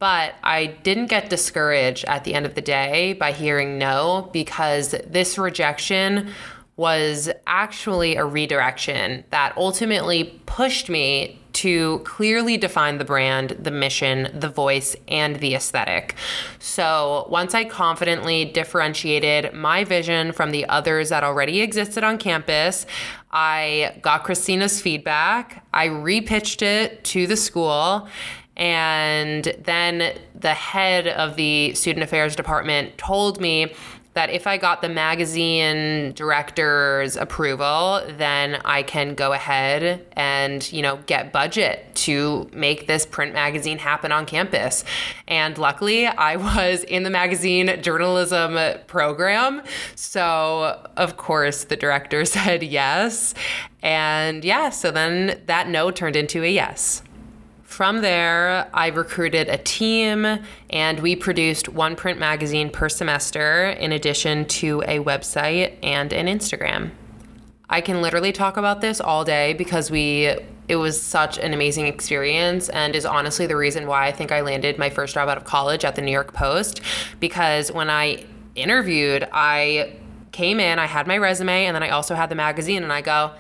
But 0.01 0.35
I 0.43 0.67
didn't 0.67 1.07
get 1.07 1.31
discouraged 1.31 2.07
at 2.07 2.25
the 2.25 2.35
end 2.35 2.45
of 2.45 2.57
the 2.57 2.61
day 2.61 3.13
by 3.13 3.31
hearing 3.31 3.79
no 3.79 4.31
because 4.33 4.97
this 5.07 5.39
rejection 5.39 6.33
was 6.77 7.31
actually 7.47 8.17
a 8.17 8.25
redirection 8.25 9.25
that 9.31 9.57
ultimately 9.57 10.41
pushed 10.47 10.89
me 10.89 11.41
to 11.59 11.99
clearly 12.05 12.57
define 12.57 12.99
the 12.99 13.05
brand, 13.05 13.51
the 13.59 13.73
mission, 13.73 14.29
the 14.33 14.49
voice, 14.49 14.95
and 15.09 15.41
the 15.41 15.57
aesthetic. 15.57 16.15
So 16.61 17.27
once 17.29 17.53
I 17.53 17.65
confidently 17.65 18.45
differentiated 18.45 19.53
my 19.53 19.83
vision 19.83 20.31
from 20.31 20.53
the 20.53 20.67
others 20.67 21.09
that 21.09 21.25
already 21.25 21.61
existed 21.61 22.05
on 22.05 22.17
campus, 22.19 22.87
I 23.33 23.99
got 24.03 24.23
Cristina's 24.23 24.81
feedback, 24.81 25.65
I 25.75 25.89
repitched 25.89 26.63
it 26.63 27.03
to 27.05 27.27
the 27.27 27.37
school. 27.37 28.09
And 28.57 29.55
then 29.63 30.19
the 30.35 30.55
head 30.55 31.07
of 31.07 31.37
the 31.37 31.75
student 31.75 32.03
affairs 32.05 32.35
department 32.35 32.99
told 32.99 33.41
me 33.41 33.73
that 34.15 34.31
if 34.31 34.47
I 34.47 34.57
got 34.57 34.83
the 34.83 34.89
magazine 34.89 36.13
director's 36.13 37.17
approval, 37.17 38.03
then 38.17 38.61
I 38.65 38.83
can 38.83 39.15
go 39.15 39.33
ahead 39.33 40.05
and, 40.13 40.73
you 40.73 40.83
know, 40.83 40.99
get 41.07 41.33
budget 41.33 41.95
to 41.95 42.51
make 42.53 42.87
this 42.87 43.07
print 43.07 43.33
magazine 43.33 43.79
happen 43.79 44.11
on 44.11 44.27
campus. 44.27 44.85
And 45.29 45.57
luckily, 45.57 46.07
I 46.07 46.37
was 46.59 46.83
in 46.85 47.03
the 47.05 47.11
magazine 47.11 47.81
journalism 47.83 48.59
program. 48.87 49.63
So, 49.95 50.85
of 50.97 51.17
course, 51.17 51.65
the 51.65 51.77
director 51.77 52.25
said 52.25 52.63
yes. 52.63 53.35
And 53.83 54.45
yeah, 54.45 54.71
so 54.71 54.91
then 54.91 55.41
that 55.47 55.69
no 55.69 55.91
turned 55.91 56.17
into 56.17 56.43
a 56.43 56.51
yes. 56.51 57.03
From 57.69 58.01
there, 58.01 58.67
I 58.73 58.87
recruited 58.89 59.51
a 59.51 59.59
team 59.59 60.27
and 60.71 61.01
we 61.01 61.15
produced 61.15 61.69
one 61.69 61.97
print 61.97 62.19
magazine 62.19 62.71
per 62.71 62.89
semester 62.89 63.67
in 63.69 63.93
addition 63.93 64.47
to 64.47 64.83
a 64.87 65.01
website 65.01 65.77
and 65.83 66.11
an 66.15 66.27
Instagram. 66.27 66.93
I 67.69 67.83
can 67.83 68.01
literally 68.01 68.33
talk 68.33 68.57
about 68.57 68.81
this 68.81 69.03
all 69.03 69.23
day 69.23 69.53
because 69.53 69.91
we 69.91 70.35
it 70.67 70.77
was 70.77 71.01
such 71.01 71.39
an 71.39 71.53
amazing 71.53 71.87
experience 71.87 72.71
and 72.71 72.97
is 72.97 73.05
honestly 73.05 73.47
the 73.47 73.57
reason 73.57 73.87
why 73.87 74.07
I 74.07 74.13
think 74.13 74.33
I 74.33 74.41
landed 74.41 74.79
my 74.79 74.89
first 74.89 75.13
job 75.13 75.29
out 75.29 75.37
of 75.37 75.45
college 75.45 75.85
at 75.85 75.95
the 75.95 76.01
New 76.03 76.11
York 76.11 76.33
Post 76.33 76.81
because 77.21 77.71
when 77.71 77.91
I 77.91 78.25
interviewed, 78.55 79.29
I 79.31 79.95
came 80.33 80.59
in, 80.59 80.79
I 80.79 80.87
had 80.87 81.07
my 81.07 81.19
resume 81.19 81.67
and 81.67 81.77
then 81.77 81.83
I 81.83 81.91
also 81.91 82.15
had 82.15 82.31
the 82.31 82.35
magazine 82.35 82.83
and 82.83 82.93
I 82.93 83.03
go, 83.03 83.33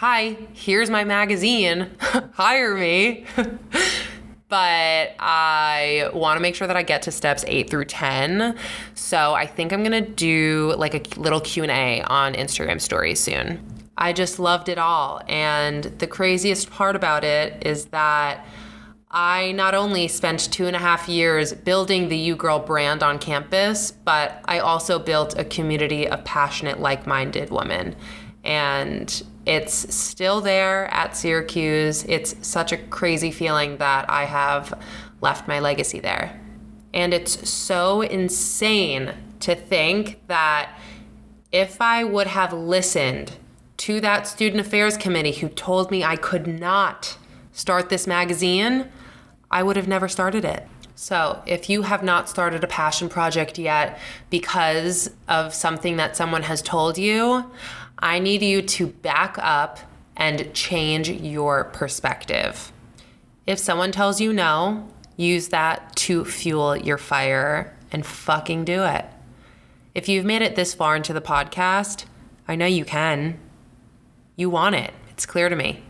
hi, 0.00 0.34
here's 0.54 0.88
my 0.88 1.04
magazine, 1.04 1.90
hire 2.32 2.74
me. 2.74 3.26
but 4.48 5.14
I 5.18 6.08
want 6.14 6.38
to 6.38 6.40
make 6.40 6.54
sure 6.54 6.66
that 6.66 6.74
I 6.74 6.82
get 6.82 7.02
to 7.02 7.12
steps 7.12 7.44
8 7.46 7.68
through 7.68 7.84
10. 7.84 8.56
So 8.94 9.34
I 9.34 9.44
think 9.44 9.74
I'm 9.74 9.84
going 9.84 10.02
to 10.02 10.10
do 10.10 10.74
like 10.78 10.94
a 10.94 11.20
little 11.20 11.38
Q&A 11.38 12.00
on 12.04 12.32
Instagram 12.32 12.80
stories 12.80 13.20
soon. 13.20 13.62
I 13.98 14.14
just 14.14 14.38
loved 14.38 14.70
it 14.70 14.78
all 14.78 15.20
and 15.28 15.84
the 15.84 16.06
craziest 16.06 16.70
part 16.70 16.96
about 16.96 17.22
it 17.22 17.66
is 17.66 17.84
that 17.86 18.46
I 19.10 19.52
not 19.52 19.74
only 19.74 20.08
spent 20.08 20.50
two 20.50 20.66
and 20.66 20.74
a 20.74 20.78
half 20.78 21.10
years 21.10 21.52
building 21.52 22.08
the 22.08 22.16
U 22.16 22.36
Girl 22.36 22.58
brand 22.58 23.02
on 23.02 23.18
campus, 23.18 23.90
but 23.90 24.40
I 24.46 24.60
also 24.60 24.98
built 24.98 25.38
a 25.38 25.44
community 25.44 26.08
of 26.08 26.24
passionate, 26.24 26.80
like 26.80 27.06
minded 27.06 27.50
women. 27.50 27.96
And 28.44 29.22
it's 29.46 29.94
still 29.94 30.40
there 30.40 30.86
at 30.92 31.16
Syracuse. 31.16 32.04
It's 32.04 32.34
such 32.46 32.72
a 32.72 32.76
crazy 32.76 33.30
feeling 33.30 33.78
that 33.78 34.08
I 34.10 34.24
have 34.24 34.78
left 35.20 35.48
my 35.48 35.60
legacy 35.60 36.00
there. 36.00 36.40
And 36.92 37.14
it's 37.14 37.48
so 37.48 38.02
insane 38.02 39.14
to 39.40 39.54
think 39.54 40.26
that 40.26 40.78
if 41.52 41.80
I 41.80 42.04
would 42.04 42.26
have 42.26 42.52
listened 42.52 43.32
to 43.78 44.00
that 44.00 44.26
student 44.26 44.60
affairs 44.60 44.96
committee 44.96 45.32
who 45.32 45.48
told 45.48 45.90
me 45.90 46.04
I 46.04 46.16
could 46.16 46.46
not 46.46 47.16
start 47.52 47.88
this 47.88 48.06
magazine, 48.06 48.88
I 49.50 49.62
would 49.62 49.76
have 49.76 49.88
never 49.88 50.08
started 50.08 50.44
it. 50.44 50.66
So, 50.94 51.42
if 51.46 51.70
you 51.70 51.80
have 51.82 52.02
not 52.02 52.28
started 52.28 52.62
a 52.62 52.66
passion 52.66 53.08
project 53.08 53.58
yet 53.58 53.98
because 54.28 55.10
of 55.28 55.54
something 55.54 55.96
that 55.96 56.14
someone 56.14 56.42
has 56.42 56.60
told 56.60 56.98
you, 56.98 57.50
I 58.00 58.18
need 58.18 58.42
you 58.42 58.62
to 58.62 58.86
back 58.86 59.36
up 59.38 59.78
and 60.16 60.52
change 60.54 61.10
your 61.10 61.64
perspective. 61.64 62.72
If 63.46 63.58
someone 63.58 63.92
tells 63.92 64.20
you 64.20 64.32
no, 64.32 64.88
use 65.16 65.48
that 65.48 65.94
to 65.96 66.24
fuel 66.24 66.76
your 66.76 66.98
fire 66.98 67.76
and 67.92 68.06
fucking 68.06 68.64
do 68.64 68.84
it. 68.84 69.04
If 69.94 70.08
you've 70.08 70.24
made 70.24 70.42
it 70.42 70.56
this 70.56 70.72
far 70.72 70.96
into 70.96 71.12
the 71.12 71.20
podcast, 71.20 72.04
I 72.48 72.56
know 72.56 72.66
you 72.66 72.84
can. 72.84 73.38
You 74.36 74.48
want 74.48 74.76
it. 74.76 74.92
It's 75.10 75.26
clear 75.26 75.48
to 75.48 75.56
me. 75.56 75.82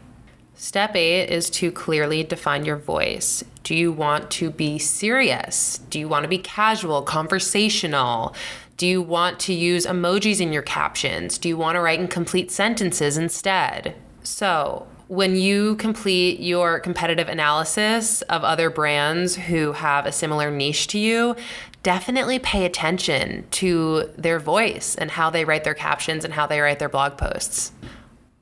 Step 0.55 0.95
eight 0.97 1.29
is 1.29 1.49
to 1.51 1.71
clearly 1.71 2.23
define 2.23 2.65
your 2.65 2.77
voice. 2.77 3.45
Do 3.63 3.75
you 3.75 3.93
want 3.93 4.31
to 4.33 4.51
be 4.51 4.79
serious? 4.79 5.79
Do 5.91 5.99
you 5.99 6.09
want 6.09 6.25
to 6.25 6.29
be 6.29 6.39
casual, 6.39 7.03
conversational? 7.03 8.35
Do 8.81 8.87
you 8.87 9.03
want 9.03 9.39
to 9.41 9.53
use 9.53 9.85
emojis 9.85 10.41
in 10.41 10.55
your 10.55 10.63
captions? 10.63 11.37
Do 11.37 11.51
you 11.51 11.59
want 11.59 11.77
to 11.77 11.83
write 11.83 12.01
in 12.01 12.09
complete 12.09 12.51
sentences 12.51 13.19
instead? 13.19 13.95
So, 14.23 14.87
when 15.09 15.37
you 15.37 15.77
complete 15.77 16.41
your 16.41 16.81
competitive 16.81 17.29
analysis 17.29 18.23
of 18.23 18.43
other 18.43 18.71
brands 18.71 19.37
who 19.37 19.73
have 19.73 20.07
a 20.07 20.13
similar 20.13 20.51
niche 20.51 20.87
to 20.87 20.99
you, 20.99 21.37
definitely 21.83 22.39
pay 22.39 22.65
attention 22.65 23.45
to 23.51 24.09
their 24.17 24.39
voice 24.39 24.95
and 24.95 25.11
how 25.11 25.29
they 25.29 25.45
write 25.45 25.65
their 25.65 25.75
captions 25.75 26.25
and 26.25 26.33
how 26.33 26.47
they 26.47 26.63
write 26.63 26.79
their 26.79 26.89
blog 26.89 27.19
posts. 27.19 27.73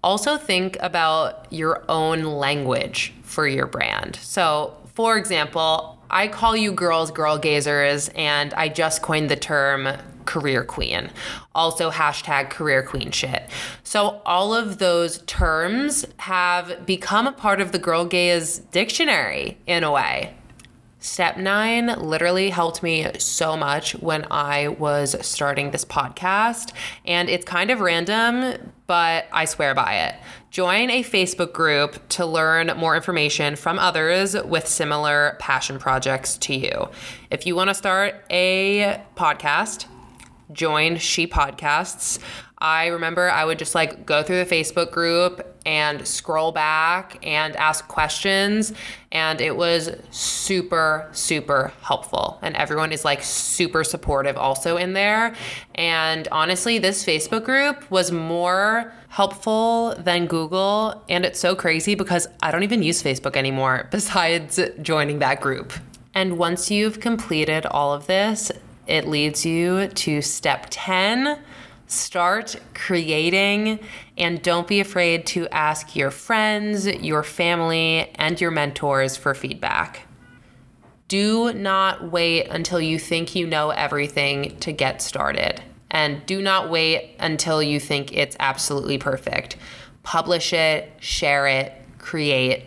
Also, 0.05 0.37
think 0.37 0.77
about 0.79 1.53
your 1.53 1.83
own 1.89 2.23
language 2.23 3.13
for 3.25 3.49
your 3.49 3.67
brand. 3.67 4.15
So, 4.23 4.77
for 4.95 5.19
example, 5.19 5.99
I 6.11 6.29
call 6.29 6.57
you 6.57 6.71
girls 6.71 7.11
girl 7.11 7.39
gazers, 7.39 8.09
and 8.15 8.55
I 8.55 8.69
just 8.69 9.03
coined 9.03 9.31
the 9.31 9.37
term 9.37 9.89
career 10.29 10.63
queen. 10.63 11.11
Also, 11.55 11.91
hashtag 11.91 12.51
career 12.51 12.83
queen 12.83 13.11
shit. 13.11 13.49
So, 13.83 14.21
all 14.27 14.55
of 14.55 14.77
those 14.79 15.23
terms 15.23 16.07
have 16.19 16.85
become 16.85 17.27
a 17.27 17.33
part 17.33 17.63
of 17.63 17.73
the 17.73 17.79
girl 17.79 18.05
gaze 18.05 18.59
dictionary 18.59 19.57
in 19.67 19.83
a 19.83 19.91
way. 19.91 20.35
Step 21.01 21.37
nine 21.37 21.87
literally 22.01 22.51
helped 22.51 22.83
me 22.83 23.07
so 23.19 23.57
much 23.57 23.93
when 23.93 24.27
I 24.31 24.69
was 24.69 25.15
starting 25.25 25.71
this 25.71 25.85
podcast. 25.85 26.73
And 27.07 27.31
it's 27.31 27.45
kind 27.45 27.71
of 27.71 27.81
random, 27.81 28.73
but 28.89 29.27
I 29.33 29.45
swear 29.45 29.75
by 29.75 29.95
it. 30.09 30.17
Join 30.51 30.91
a 30.91 31.05
Facebook 31.05 31.53
group 31.53 32.09
to 32.11 32.27
learn 32.27 32.73
more 32.77 32.97
information 32.97 33.55
from 33.55 33.79
others 33.79 34.35
with 34.43 34.67
similar 34.67 35.37
passion 35.39 35.79
projects 35.79 36.37
to 36.39 36.55
you. 36.55 36.89
If 37.31 37.47
you 37.47 37.55
want 37.55 37.71
to 37.71 37.75
start 37.75 38.17
a 38.29 39.01
podcast, 39.17 39.87
join 40.53 40.97
She 40.99 41.27
Podcasts. 41.27 42.19
I 42.61 42.87
remember 42.87 43.31
I 43.31 43.45
would 43.45 43.59
just 43.59 43.75
like 43.75 44.05
go 44.05 44.23
through 44.23 44.45
the 44.45 44.51
Facebook 44.51 44.91
group 44.91 45.47
and 45.65 46.07
scroll 46.07 46.51
back 46.51 47.25
and 47.25 47.55
ask 47.57 47.87
questions. 47.87 48.73
And 49.13 49.41
it 49.41 49.57
was 49.57 49.91
super, 50.11 51.09
super 51.13 51.73
helpful. 51.83 52.39
And 52.43 52.57
everyone 52.57 52.91
is 52.91 53.05
like 53.05 53.23
super 53.23 53.85
supportive 53.85 54.37
also 54.37 54.77
in 54.77 54.93
there. 54.93 55.37
And 55.77 56.27
honestly, 56.33 56.79
this 56.79 57.05
Facebook 57.05 57.45
group 57.45 57.89
was 57.91 58.11
more 58.11 58.93
helpful 59.09 59.95
than 59.97 60.27
Google. 60.27 61.05
And 61.09 61.25
it's 61.25 61.39
so 61.39 61.55
crazy 61.55 61.95
because 61.95 62.27
I 62.43 62.51
don't 62.51 62.65
even 62.65 62.83
use 62.83 63.03
Facebook 63.03 63.37
anymore 63.37 63.89
besides 63.93 64.59
joining 64.83 65.21
that 65.21 65.41
group. 65.41 65.73
And 66.13 66.39
once 66.39 66.73
you've 66.73 66.99
completed 66.99 67.67
all 67.67 67.93
of 67.93 68.09
this, 68.09 68.51
it 68.89 69.07
leads 69.07 69.47
you 69.47 69.89
to 69.89 70.23
step 70.23 70.67
10 70.71 71.39
start 71.89 72.61
creating 72.75 73.81
and 74.17 74.43
don't 74.43 74.69
be 74.69 74.79
afraid 74.79 75.27
to 75.27 75.49
ask 75.49 75.97
your 75.97 76.11
friends, 76.11 76.87
your 76.87 77.23
family, 77.23 78.11
and 78.17 78.41
your 78.41 78.51
mentors 78.51 79.17
for 79.17 79.35
feedback. 79.35 80.03
Do 81.09 81.53
not 81.55 82.13
wait 82.13 82.49
until 82.49 82.81
you 82.81 82.99
think 82.99 83.35
you 83.35 83.47
know 83.47 83.71
everything 83.71 84.59
to 84.59 84.73
get 84.73 85.01
started. 85.01 85.63
And 85.91 86.25
do 86.27 86.43
not 86.43 86.69
wait 86.69 87.17
until 87.19 87.63
you 87.63 87.81
think 87.81 88.13
it's 88.13 88.37
absolutely 88.39 88.99
perfect. 88.99 89.57
Publish 90.03 90.53
it, 90.53 90.93
share 91.01 91.47
it, 91.47 91.73
create, 91.97 92.65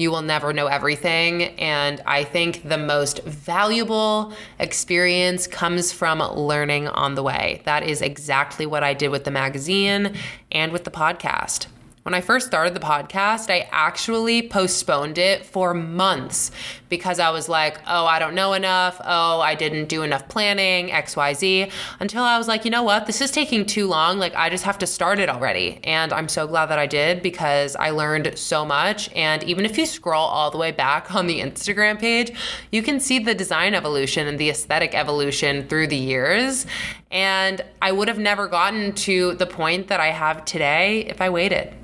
you 0.00 0.10
will 0.10 0.22
never 0.22 0.52
know 0.52 0.66
everything. 0.66 1.42
And 1.58 2.00
I 2.06 2.24
think 2.24 2.66
the 2.66 2.78
most 2.78 3.22
valuable 3.24 4.32
experience 4.58 5.46
comes 5.46 5.92
from 5.92 6.20
learning 6.20 6.88
on 6.88 7.14
the 7.14 7.22
way. 7.22 7.60
That 7.66 7.82
is 7.82 8.00
exactly 8.00 8.64
what 8.64 8.82
I 8.82 8.94
did 8.94 9.08
with 9.08 9.24
the 9.24 9.30
magazine 9.30 10.14
and 10.50 10.72
with 10.72 10.84
the 10.84 10.90
podcast. 10.90 11.66
When 12.02 12.14
I 12.14 12.22
first 12.22 12.46
started 12.46 12.72
the 12.72 12.80
podcast, 12.80 13.50
I 13.50 13.68
actually 13.70 14.48
postponed 14.48 15.18
it 15.18 15.44
for 15.44 15.74
months 15.74 16.50
because 16.90 17.18
I 17.18 17.30
was 17.30 17.48
like, 17.48 17.78
oh, 17.86 18.04
I 18.04 18.18
don't 18.18 18.34
know 18.34 18.52
enough. 18.52 19.00
Oh, 19.02 19.40
I 19.40 19.54
didn't 19.54 19.88
do 19.88 20.02
enough 20.02 20.28
planning, 20.28 20.88
XYZ, 20.88 21.72
until 22.00 22.22
I 22.22 22.36
was 22.36 22.48
like, 22.48 22.66
you 22.66 22.70
know 22.70 22.82
what? 22.82 23.06
This 23.06 23.22
is 23.22 23.30
taking 23.30 23.64
too 23.64 23.86
long. 23.86 24.18
Like, 24.18 24.34
I 24.34 24.50
just 24.50 24.64
have 24.64 24.76
to 24.78 24.86
start 24.86 25.18
it 25.18 25.30
already. 25.30 25.80
And 25.84 26.12
I'm 26.12 26.28
so 26.28 26.46
glad 26.46 26.66
that 26.66 26.78
I 26.78 26.86
did 26.86 27.22
because 27.22 27.76
I 27.76 27.90
learned 27.90 28.36
so 28.36 28.66
much. 28.66 29.10
And 29.14 29.42
even 29.44 29.64
if 29.64 29.78
you 29.78 29.86
scroll 29.86 30.26
all 30.26 30.50
the 30.50 30.58
way 30.58 30.72
back 30.72 31.14
on 31.14 31.26
the 31.26 31.40
Instagram 31.40 31.98
page, 31.98 32.32
you 32.70 32.82
can 32.82 33.00
see 33.00 33.18
the 33.18 33.34
design 33.34 33.74
evolution 33.74 34.26
and 34.26 34.38
the 34.38 34.50
aesthetic 34.50 34.94
evolution 34.94 35.66
through 35.68 35.86
the 35.86 35.96
years. 35.96 36.66
And 37.12 37.64
I 37.80 37.92
would 37.92 38.08
have 38.08 38.18
never 38.18 38.48
gotten 38.48 38.92
to 38.94 39.34
the 39.34 39.46
point 39.46 39.88
that 39.88 40.00
I 40.00 40.08
have 40.08 40.44
today 40.44 41.06
if 41.06 41.20
I 41.20 41.30
waited. 41.30 41.74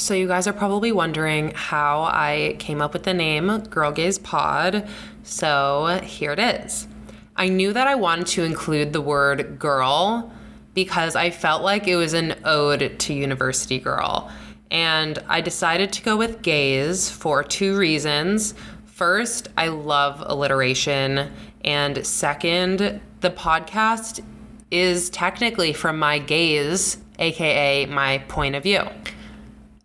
So, 0.00 0.14
you 0.14 0.26
guys 0.26 0.46
are 0.46 0.54
probably 0.54 0.92
wondering 0.92 1.52
how 1.54 2.04
I 2.04 2.56
came 2.58 2.80
up 2.80 2.94
with 2.94 3.02
the 3.02 3.12
name 3.12 3.58
Girl 3.64 3.92
Gaze 3.92 4.18
Pod. 4.18 4.88
So, 5.24 6.00
here 6.02 6.32
it 6.32 6.38
is. 6.38 6.88
I 7.36 7.50
knew 7.50 7.74
that 7.74 7.86
I 7.86 7.96
wanted 7.96 8.26
to 8.28 8.44
include 8.44 8.94
the 8.94 9.02
word 9.02 9.58
girl 9.58 10.32
because 10.72 11.16
I 11.16 11.28
felt 11.28 11.62
like 11.62 11.86
it 11.86 11.96
was 11.96 12.14
an 12.14 12.34
ode 12.46 12.98
to 12.98 13.12
University 13.12 13.78
Girl. 13.78 14.32
And 14.70 15.18
I 15.28 15.42
decided 15.42 15.92
to 15.92 16.02
go 16.02 16.16
with 16.16 16.40
gaze 16.40 17.10
for 17.10 17.44
two 17.44 17.76
reasons. 17.76 18.54
First, 18.86 19.48
I 19.58 19.68
love 19.68 20.22
alliteration. 20.24 21.30
And 21.62 22.06
second, 22.06 23.02
the 23.20 23.30
podcast 23.30 24.24
is 24.70 25.10
technically 25.10 25.74
from 25.74 25.98
my 25.98 26.18
gaze, 26.18 26.96
aka 27.18 27.84
my 27.84 28.16
point 28.28 28.54
of 28.54 28.62
view. 28.62 28.88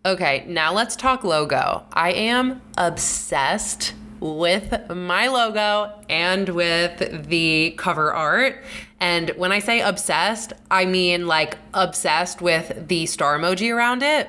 Okay, 0.06 0.44
now 0.46 0.72
let's 0.72 0.94
talk 0.94 1.24
logo. 1.24 1.84
I 1.92 2.12
am 2.12 2.62
obsessed 2.78 3.92
with 4.20 4.88
my 4.88 5.26
logo 5.26 5.92
and 6.08 6.48
with 6.48 7.26
the 7.28 7.74
cover 7.76 8.14
art. 8.14 8.62
And 9.00 9.30
when 9.30 9.50
I 9.50 9.58
say 9.58 9.80
obsessed, 9.80 10.52
I 10.70 10.84
mean 10.84 11.26
like 11.26 11.58
obsessed 11.74 12.40
with 12.40 12.86
the 12.86 13.06
star 13.06 13.36
emoji 13.36 13.74
around 13.74 14.04
it. 14.04 14.28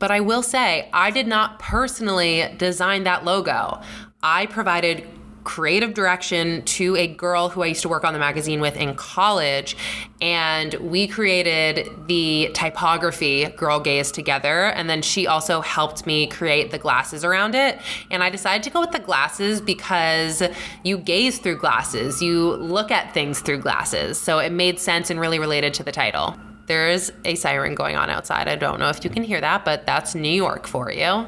But 0.00 0.10
I 0.10 0.18
will 0.18 0.42
say, 0.42 0.88
I 0.92 1.12
did 1.12 1.28
not 1.28 1.60
personally 1.60 2.52
design 2.58 3.04
that 3.04 3.24
logo. 3.24 3.82
I 4.20 4.46
provided 4.46 5.06
creative 5.44 5.94
direction 5.94 6.62
to 6.64 6.96
a 6.96 7.06
girl 7.06 7.50
who 7.50 7.62
I 7.62 7.66
used 7.66 7.82
to 7.82 7.88
work 7.88 8.02
on 8.02 8.12
the 8.12 8.18
magazine 8.18 8.60
with 8.60 8.76
in 8.76 8.94
college. 8.94 9.76
And 10.20 10.74
we 10.74 11.06
created 11.06 11.88
the 12.08 12.50
typography 12.54 13.44
Girl 13.44 13.78
Gaze 13.78 14.10
together. 14.10 14.66
And 14.68 14.88
then 14.88 15.02
she 15.02 15.26
also 15.26 15.60
helped 15.60 16.06
me 16.06 16.26
create 16.26 16.70
the 16.70 16.78
glasses 16.78 17.24
around 17.24 17.54
it. 17.54 17.78
And 18.10 18.22
I 18.22 18.30
decided 18.30 18.62
to 18.64 18.70
go 18.70 18.80
with 18.80 18.92
the 18.92 18.98
glasses 18.98 19.60
because 19.60 20.42
you 20.82 20.98
gaze 20.98 21.38
through 21.38 21.58
glasses, 21.58 22.22
you 22.22 22.54
look 22.54 22.90
at 22.90 23.12
things 23.12 23.40
through 23.40 23.58
glasses. 23.58 24.18
So 24.18 24.38
it 24.38 24.50
made 24.50 24.78
sense 24.78 25.10
and 25.10 25.20
really 25.20 25.38
related 25.38 25.74
to 25.74 25.84
the 25.84 25.92
title. 25.92 26.34
There 26.66 26.88
is 26.88 27.12
a 27.26 27.34
siren 27.34 27.74
going 27.74 27.96
on 27.96 28.08
outside. 28.08 28.48
I 28.48 28.56
don't 28.56 28.80
know 28.80 28.88
if 28.88 29.04
you 29.04 29.10
can 29.10 29.22
hear 29.22 29.40
that, 29.40 29.66
but 29.66 29.84
that's 29.84 30.14
New 30.14 30.32
York 30.32 30.66
for 30.66 30.90
you. 30.90 31.26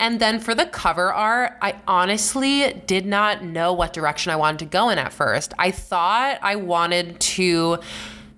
And 0.00 0.18
then 0.18 0.40
for 0.40 0.54
the 0.54 0.64
cover 0.64 1.12
art, 1.12 1.58
I 1.60 1.74
honestly 1.86 2.82
did 2.86 3.04
not 3.04 3.44
know 3.44 3.74
what 3.74 3.92
direction 3.92 4.32
I 4.32 4.36
wanted 4.36 4.60
to 4.60 4.64
go 4.64 4.88
in 4.88 4.96
at 4.96 5.12
first. 5.12 5.52
I 5.58 5.70
thought 5.70 6.38
I 6.40 6.56
wanted 6.56 7.20
to 7.20 7.78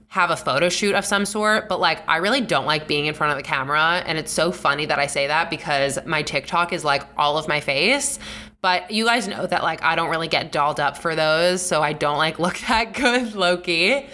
have 0.09 0.31
a 0.31 0.37
photo 0.37 0.68
shoot 0.68 0.96
of 0.96 1.07
some 1.07 1.25
sort, 1.25 1.68
but 1.68 1.79
like 1.79 2.03
I 2.09 2.16
really 2.16 2.40
don't 2.40 2.66
like 2.66 2.88
being 2.88 3.07
in 3.07 3.14
front 3.14 3.31
of 3.31 3.37
the 3.37 3.44
camera. 3.44 4.03
And 4.05 4.18
it's 4.18 4.33
so 4.33 4.51
funny 4.51 4.87
that 4.87 4.98
I 4.98 5.07
say 5.07 5.29
that 5.29 5.51
because 5.51 6.01
my 6.05 6.22
TikTok 6.22 6.72
is 6.72 6.85
like 6.85 7.05
all 7.16 7.38
of 7.38 7.46
my 7.46 7.61
face. 7.61 8.18
But 8.61 8.90
you 8.90 9.05
guys 9.05 9.29
know 9.29 9.46
that 9.46 9.62
like 9.62 9.85
I 9.85 9.94
don't 9.94 10.11
really 10.11 10.29
get 10.29 10.51
dolled 10.51 10.81
up 10.81 10.98
for 10.98 11.14
those, 11.14 11.64
so 11.64 11.81
I 11.81 11.92
don't 11.92 12.18
like 12.18 12.38
look 12.40 12.59
that 12.66 12.92
good 12.92 13.37
Loki. 13.37 14.09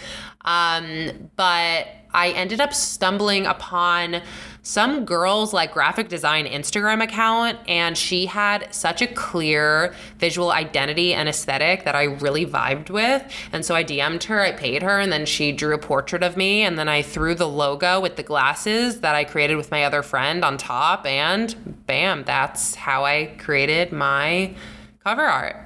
Um, 0.45 1.31
but 1.37 1.89
I 2.13 2.33
ended 2.35 2.61
up 2.61 2.75
stumbling 2.75 3.47
upon 3.47 4.23
some 4.69 5.07
girl's 5.07 5.55
like 5.55 5.73
graphic 5.73 6.11
design 6.11 6.45
Instagram 6.45 7.03
account, 7.03 7.59
and 7.67 7.97
she 7.97 8.27
had 8.27 8.69
such 8.71 9.01
a 9.01 9.07
clear 9.07 9.95
visual 10.19 10.51
identity 10.51 11.15
and 11.15 11.27
aesthetic 11.27 11.85
that 11.85 11.95
I 11.95 12.03
really 12.03 12.45
vibed 12.45 12.91
with. 12.91 13.25
And 13.51 13.65
so 13.65 13.75
I 13.75 13.83
DM'd 13.83 14.25
her, 14.25 14.43
I 14.43 14.53
paid 14.53 14.83
her, 14.83 15.01
and 15.01 15.11
then 15.11 15.25
she 15.25 15.53
drew 15.53 15.75
a 15.75 15.79
portrait 15.79 16.23
of 16.23 16.37
me. 16.37 16.61
And 16.65 16.79
then 16.79 16.87
I 16.87 17.01
threw 17.01 17.35
the 17.35 17.49
logo 17.49 17.99
with 17.99 18.17
the 18.17 18.23
glasses 18.23 19.01
that 19.01 19.15
I 19.15 19.25
created 19.25 19.57
with 19.57 19.71
my 19.71 19.85
other 19.85 20.03
friend 20.03 20.45
on 20.45 20.59
top, 20.59 21.07
and 21.07 21.87
bam, 21.87 22.25
that's 22.25 22.75
how 22.75 23.07
I 23.07 23.35
created 23.39 23.91
my 23.91 24.55
cover 25.03 25.25
art. 25.25 25.57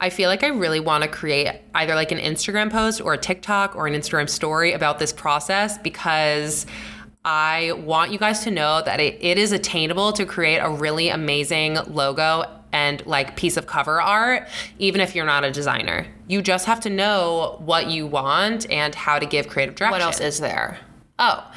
I 0.00 0.10
feel 0.10 0.28
like 0.28 0.44
I 0.44 0.48
really 0.48 0.80
want 0.80 1.02
to 1.02 1.08
create 1.08 1.62
either 1.74 1.94
like 1.94 2.12
an 2.12 2.18
Instagram 2.18 2.70
post 2.70 3.00
or 3.00 3.14
a 3.14 3.18
TikTok 3.18 3.74
or 3.74 3.86
an 3.86 3.94
Instagram 3.94 4.28
story 4.28 4.74
about 4.74 4.98
this 4.98 5.14
process 5.14 5.78
because 5.78 6.66
I 7.24 7.72
want 7.72 8.12
you 8.12 8.18
guys 8.18 8.44
to 8.44 8.50
know 8.50 8.82
that 8.82 9.00
it, 9.00 9.18
it 9.20 9.38
is 9.38 9.52
attainable 9.52 10.12
to 10.14 10.24
create 10.24 10.58
a 10.58 10.70
really 10.70 11.08
amazing 11.08 11.78
logo 11.88 12.44
and 12.72 13.04
like 13.06 13.36
piece 13.36 13.56
of 13.56 13.66
cover 13.66 14.00
art, 14.00 14.48
even 14.78 15.00
if 15.00 15.14
you're 15.14 15.26
not 15.26 15.44
a 15.44 15.50
designer. 15.50 16.06
You 16.26 16.42
just 16.42 16.66
have 16.66 16.80
to 16.80 16.90
know 16.90 17.60
what 17.64 17.88
you 17.88 18.06
want 18.06 18.70
and 18.70 18.94
how 18.94 19.18
to 19.18 19.26
give 19.26 19.48
creative 19.48 19.74
direction. 19.74 19.92
What 19.92 20.02
else 20.02 20.20
is 20.20 20.40
there? 20.40 20.78
Oh, 21.18 21.50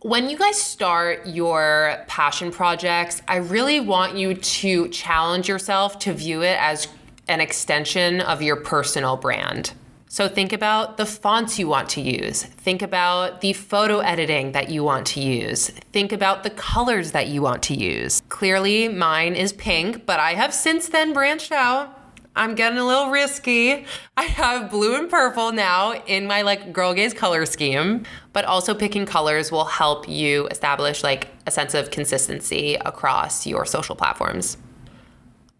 when 0.00 0.28
you 0.28 0.36
guys 0.36 0.60
start 0.60 1.26
your 1.26 2.04
passion 2.08 2.50
projects, 2.50 3.22
I 3.26 3.36
really 3.36 3.80
want 3.80 4.16
you 4.16 4.34
to 4.34 4.88
challenge 4.88 5.48
yourself 5.48 5.98
to 6.00 6.12
view 6.12 6.42
it 6.42 6.58
as 6.60 6.88
an 7.26 7.40
extension 7.40 8.20
of 8.20 8.42
your 8.42 8.56
personal 8.56 9.16
brand. 9.16 9.72
So 10.14 10.28
think 10.28 10.52
about 10.52 10.96
the 10.96 11.06
fonts 11.06 11.58
you 11.58 11.66
want 11.66 11.88
to 11.88 12.00
use. 12.00 12.44
Think 12.44 12.82
about 12.82 13.40
the 13.40 13.52
photo 13.52 13.98
editing 13.98 14.52
that 14.52 14.70
you 14.70 14.84
want 14.84 15.08
to 15.08 15.20
use. 15.20 15.70
Think 15.90 16.12
about 16.12 16.44
the 16.44 16.50
colors 16.50 17.10
that 17.10 17.26
you 17.26 17.42
want 17.42 17.64
to 17.64 17.74
use. 17.74 18.22
Clearly, 18.28 18.86
mine 18.88 19.34
is 19.34 19.52
pink, 19.52 20.06
but 20.06 20.20
I 20.20 20.34
have 20.34 20.54
since 20.54 20.88
then 20.88 21.14
branched 21.14 21.50
out. 21.50 21.98
I'm 22.36 22.54
getting 22.54 22.78
a 22.78 22.86
little 22.86 23.10
risky. 23.10 23.86
I 24.16 24.22
have 24.22 24.70
blue 24.70 24.94
and 24.94 25.10
purple 25.10 25.50
now 25.50 25.94
in 26.06 26.28
my 26.28 26.42
like 26.42 26.72
girl 26.72 26.94
gaze 26.94 27.12
color 27.12 27.44
scheme, 27.44 28.04
but 28.32 28.44
also 28.44 28.72
picking 28.72 29.06
colors 29.06 29.50
will 29.50 29.64
help 29.64 30.08
you 30.08 30.46
establish 30.46 31.02
like 31.02 31.26
a 31.44 31.50
sense 31.50 31.74
of 31.74 31.90
consistency 31.90 32.76
across 32.76 33.48
your 33.48 33.66
social 33.66 33.96
platforms. 33.96 34.58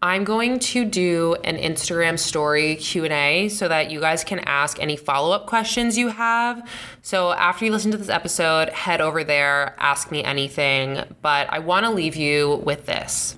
I'm 0.01 0.23
going 0.23 0.59
to 0.59 0.85
do 0.85 1.35
an 1.43 1.57
Instagram 1.57 2.19
story 2.19 2.75
Q&A 2.75 3.49
so 3.49 3.67
that 3.67 3.89
you 3.89 3.99
guys 3.99 4.23
can 4.23 4.39
ask 4.39 4.79
any 4.79 4.95
follow-up 4.95 5.47
questions 5.47 5.97
you 5.97 6.09
have. 6.09 6.67
So 7.01 7.31
after 7.31 7.65
you 7.65 7.71
listen 7.71 7.91
to 7.91 7.97
this 7.97 8.09
episode, 8.09 8.69
head 8.69 9.01
over 9.01 9.23
there, 9.23 9.75
ask 9.79 10.11
me 10.11 10.23
anything, 10.23 11.03
but 11.21 11.51
I 11.51 11.59
want 11.59 11.85
to 11.85 11.91
leave 11.91 12.15
you 12.15 12.61
with 12.63 12.85
this. 12.85 13.37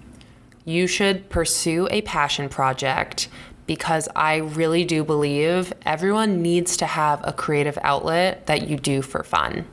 You 0.65 0.87
should 0.87 1.29
pursue 1.29 1.87
a 1.91 2.01
passion 2.01 2.49
project 2.49 3.29
because 3.65 4.09
I 4.15 4.37
really 4.37 4.83
do 4.83 5.03
believe 5.03 5.71
everyone 5.85 6.41
needs 6.41 6.75
to 6.77 6.85
have 6.85 7.21
a 7.23 7.33
creative 7.33 7.77
outlet 7.81 8.47
that 8.47 8.67
you 8.67 8.77
do 8.77 9.01
for 9.01 9.23
fun. 9.23 9.65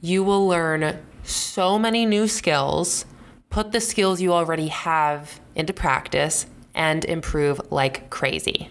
You 0.00 0.24
will 0.24 0.48
learn 0.48 0.98
so 1.22 1.78
many 1.78 2.04
new 2.06 2.26
skills 2.26 3.04
put 3.52 3.70
the 3.70 3.80
skills 3.80 4.22
you 4.22 4.32
already 4.32 4.68
have 4.68 5.38
into 5.54 5.72
practice 5.72 6.46
and 6.74 7.04
improve 7.04 7.60
like 7.70 8.10
crazy. 8.10 8.70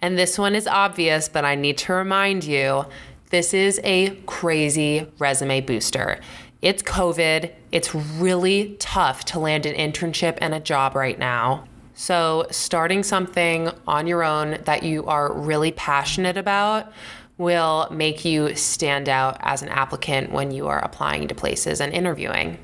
And 0.00 0.18
this 0.18 0.38
one 0.38 0.54
is 0.54 0.66
obvious, 0.66 1.28
but 1.28 1.44
I 1.44 1.54
need 1.54 1.78
to 1.78 1.94
remind 1.94 2.44
you 2.44 2.84
this 3.30 3.54
is 3.54 3.80
a 3.84 4.10
crazy 4.26 5.10
resume 5.18 5.60
booster. 5.60 6.20
It's 6.62 6.82
COVID. 6.82 7.50
It's 7.72 7.94
really 7.94 8.76
tough 8.78 9.24
to 9.26 9.38
land 9.38 9.66
an 9.66 9.74
internship 9.74 10.38
and 10.40 10.54
a 10.54 10.60
job 10.60 10.94
right 10.94 11.18
now. 11.18 11.64
So, 11.94 12.46
starting 12.50 13.02
something 13.02 13.70
on 13.86 14.06
your 14.06 14.24
own 14.24 14.58
that 14.64 14.82
you 14.82 15.06
are 15.06 15.32
really 15.32 15.72
passionate 15.72 16.36
about 16.36 16.92
will 17.38 17.88
make 17.90 18.24
you 18.24 18.54
stand 18.54 19.08
out 19.08 19.36
as 19.40 19.62
an 19.62 19.68
applicant 19.68 20.32
when 20.32 20.50
you 20.50 20.66
are 20.66 20.84
applying 20.84 21.28
to 21.28 21.34
places 21.34 21.80
and 21.80 21.92
interviewing. 21.92 22.58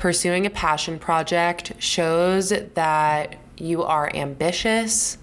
Pursuing 0.00 0.46
a 0.46 0.50
passion 0.50 0.98
project 0.98 1.74
shows 1.78 2.54
that 2.72 3.36
you 3.58 3.82
are 3.82 4.10
ambitious, 4.14 5.18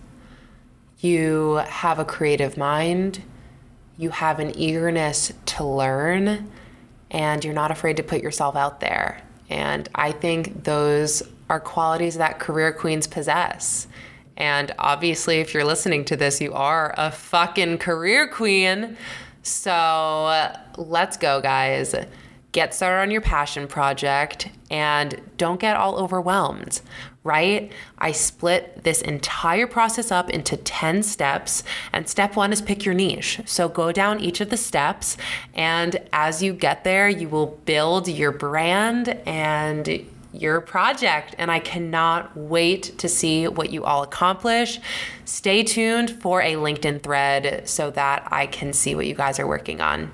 you 0.99 1.55
have 1.67 1.97
a 1.97 2.05
creative 2.05 2.57
mind, 2.57 3.23
you 3.97 4.11
have 4.11 4.37
an 4.37 4.55
eagerness 4.55 5.33
to 5.47 5.63
learn, 5.63 6.51
and 7.09 7.43
you're 7.43 7.55
not 7.55 7.71
afraid 7.71 7.97
to 7.97 8.03
put 8.03 8.21
yourself 8.21 8.55
out 8.55 8.79
there. 8.79 9.19
And 9.49 9.89
I 9.95 10.11
think 10.11 10.65
those 10.65 11.23
are 11.49 11.59
qualities 11.59 12.13
that 12.19 12.37
career 12.37 12.71
queens 12.71 13.07
possess. 13.07 13.87
And 14.35 14.75
obviously, 14.77 15.39
if 15.39 15.55
you're 15.55 15.65
listening 15.65 16.05
to 16.05 16.15
this, 16.15 16.39
you 16.39 16.53
are 16.53 16.93
a 16.99 17.09
fucking 17.09 17.79
career 17.79 18.27
queen. 18.27 18.95
So 19.41 20.53
let's 20.77 21.17
go, 21.17 21.41
guys 21.41 21.95
get 22.51 22.73
started 22.73 23.01
on 23.01 23.11
your 23.11 23.21
passion 23.21 23.67
project 23.67 24.49
and 24.71 25.21
don't 25.37 25.59
get 25.59 25.75
all 25.75 25.97
overwhelmed, 25.97 26.81
right? 27.23 27.71
I 27.97 28.11
split 28.11 28.83
this 28.83 29.01
entire 29.01 29.67
process 29.67 30.11
up 30.11 30.29
into 30.29 30.57
10 30.57 31.03
steps, 31.03 31.63
and 31.93 32.07
step 32.07 32.35
one 32.35 32.51
is 32.51 32.61
pick 32.61 32.85
your 32.85 32.93
niche. 32.93 33.41
So 33.45 33.69
go 33.69 33.91
down 33.91 34.19
each 34.19 34.41
of 34.41 34.49
the 34.49 34.57
steps, 34.57 35.17
and 35.53 35.97
as 36.13 36.41
you 36.41 36.53
get 36.53 36.83
there, 36.83 37.09
you 37.09 37.29
will 37.29 37.59
build 37.65 38.07
your 38.07 38.31
brand 38.31 39.09
and 39.25 40.05
your 40.33 40.61
project. 40.61 41.35
And 41.37 41.49
I 41.49 41.59
cannot 41.59 42.35
wait 42.35 42.97
to 42.99 43.09
see 43.09 43.47
what 43.47 43.71
you 43.71 43.83
all 43.83 44.03
accomplish. 44.03 44.79
Stay 45.25 45.63
tuned 45.63 46.11
for 46.21 46.41
a 46.41 46.53
LinkedIn 46.53 47.01
thread 47.01 47.67
so 47.67 47.89
that 47.91 48.27
I 48.31 48.45
can 48.45 48.73
see 48.73 48.93
what 48.93 49.07
you 49.07 49.15
guys 49.15 49.39
are 49.39 49.47
working 49.47 49.81
on 49.81 50.11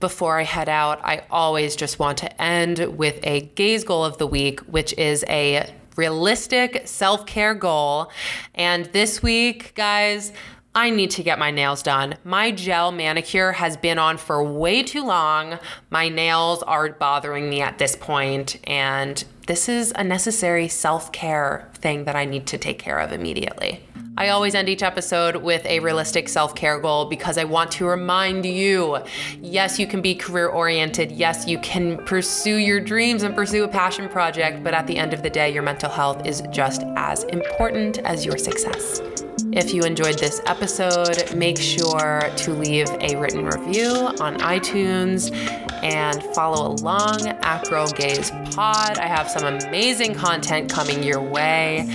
before 0.00 0.38
I 0.38 0.42
head 0.42 0.68
out, 0.68 1.00
I 1.04 1.24
always 1.30 1.76
just 1.76 1.98
want 1.98 2.18
to 2.18 2.42
end 2.42 2.96
with 2.98 3.18
a 3.22 3.42
gaze 3.54 3.84
goal 3.84 4.04
of 4.04 4.18
the 4.18 4.26
week, 4.26 4.60
which 4.60 4.92
is 4.94 5.24
a 5.28 5.72
realistic 5.96 6.82
self 6.86 7.26
care 7.26 7.54
goal. 7.54 8.10
And 8.54 8.86
this 8.86 9.22
week, 9.22 9.74
guys, 9.74 10.32
I 10.74 10.90
need 10.90 11.10
to 11.12 11.22
get 11.22 11.38
my 11.38 11.50
nails 11.50 11.82
done. 11.82 12.16
My 12.22 12.50
gel 12.50 12.92
manicure 12.92 13.52
has 13.52 13.78
been 13.78 13.98
on 13.98 14.18
for 14.18 14.44
way 14.44 14.82
too 14.82 15.02
long. 15.04 15.58
My 15.88 16.10
nails 16.10 16.62
are 16.62 16.90
bothering 16.90 17.48
me 17.48 17.62
at 17.62 17.78
this 17.78 17.96
point, 17.96 18.58
and 18.64 19.24
this 19.46 19.68
is 19.68 19.92
a 19.94 20.02
necessary 20.02 20.66
self 20.66 21.12
care 21.12 21.68
thing 21.74 22.04
that 22.04 22.16
I 22.16 22.24
need 22.24 22.46
to 22.48 22.58
take 22.58 22.78
care 22.78 22.98
of 22.98 23.12
immediately. 23.12 23.80
I 24.18 24.30
always 24.30 24.54
end 24.54 24.68
each 24.68 24.82
episode 24.82 25.36
with 25.36 25.64
a 25.66 25.78
realistic 25.80 26.28
self 26.28 26.54
care 26.54 26.80
goal 26.80 27.04
because 27.04 27.38
I 27.38 27.44
want 27.44 27.70
to 27.72 27.86
remind 27.86 28.44
you 28.44 28.98
yes, 29.40 29.78
you 29.78 29.86
can 29.86 30.02
be 30.02 30.14
career 30.16 30.48
oriented. 30.48 31.12
Yes, 31.12 31.46
you 31.46 31.58
can 31.60 31.98
pursue 32.04 32.56
your 32.56 32.80
dreams 32.80 33.22
and 33.22 33.34
pursue 33.34 33.62
a 33.62 33.68
passion 33.68 34.08
project. 34.08 34.64
But 34.64 34.74
at 34.74 34.86
the 34.86 34.96
end 34.96 35.14
of 35.14 35.22
the 35.22 35.30
day, 35.30 35.52
your 35.52 35.62
mental 35.62 35.90
health 35.90 36.26
is 36.26 36.42
just 36.50 36.82
as 36.96 37.22
important 37.24 37.98
as 37.98 38.24
your 38.24 38.38
success. 38.38 39.00
If 39.52 39.72
you 39.72 39.82
enjoyed 39.82 40.18
this 40.18 40.40
episode, 40.46 41.34
make 41.36 41.56
sure 41.56 42.22
to 42.36 42.52
leave 42.52 42.88
a 43.00 43.16
written 43.16 43.44
review 43.44 43.90
on 44.20 44.38
iTunes 44.38 45.32
and 45.82 46.22
follow 46.34 46.72
along 46.72 47.26
at 47.26 47.64
Girl 47.68 47.86
Gaze 47.86 48.30
Pod. 48.56 48.96
I 48.96 49.06
have 49.06 49.28
some 49.28 49.44
amazing 49.44 50.14
content 50.14 50.72
coming 50.72 51.02
your 51.02 51.20
way. 51.20 51.86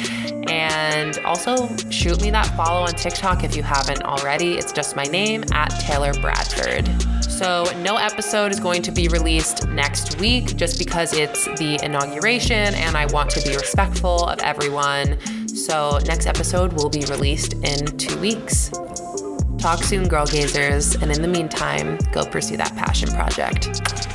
And 0.47 1.17
also 1.25 1.75
shoot 1.89 2.21
me 2.21 2.29
that 2.29 2.45
follow 2.55 2.81
on 2.81 2.93
TikTok 2.93 3.43
if 3.43 3.55
you 3.55 3.63
haven't 3.63 4.03
already. 4.03 4.59
It's 4.59 4.71
just 4.71 4.95
my 4.95 5.05
name 5.05 5.43
at 5.53 5.69
Taylor 5.79 6.13
Bradford. 6.21 6.87
So, 7.23 7.63
no 7.81 7.97
episode 7.97 8.51
is 8.51 8.59
going 8.59 8.83
to 8.83 8.91
be 8.91 9.07
released 9.07 9.67
next 9.69 10.19
week 10.19 10.55
just 10.55 10.77
because 10.77 11.13
it's 11.13 11.45
the 11.57 11.79
inauguration 11.83 12.75
and 12.75 12.95
I 12.95 13.07
want 13.07 13.31
to 13.31 13.41
be 13.41 13.55
respectful 13.55 14.25
of 14.25 14.37
everyone. 14.41 15.17
So, 15.47 15.97
next 16.05 16.27
episode 16.27 16.73
will 16.73 16.89
be 16.89 17.05
released 17.05 17.53
in 17.53 17.97
two 17.97 18.19
weeks. 18.19 18.69
Talk 19.57 19.83
soon, 19.83 20.07
girl 20.07 20.27
gazers, 20.27 21.01
and 21.01 21.11
in 21.11 21.23
the 21.23 21.27
meantime, 21.27 21.97
go 22.11 22.23
pursue 22.23 22.57
that 22.57 22.75
passion 22.75 23.09
project. 23.09 24.10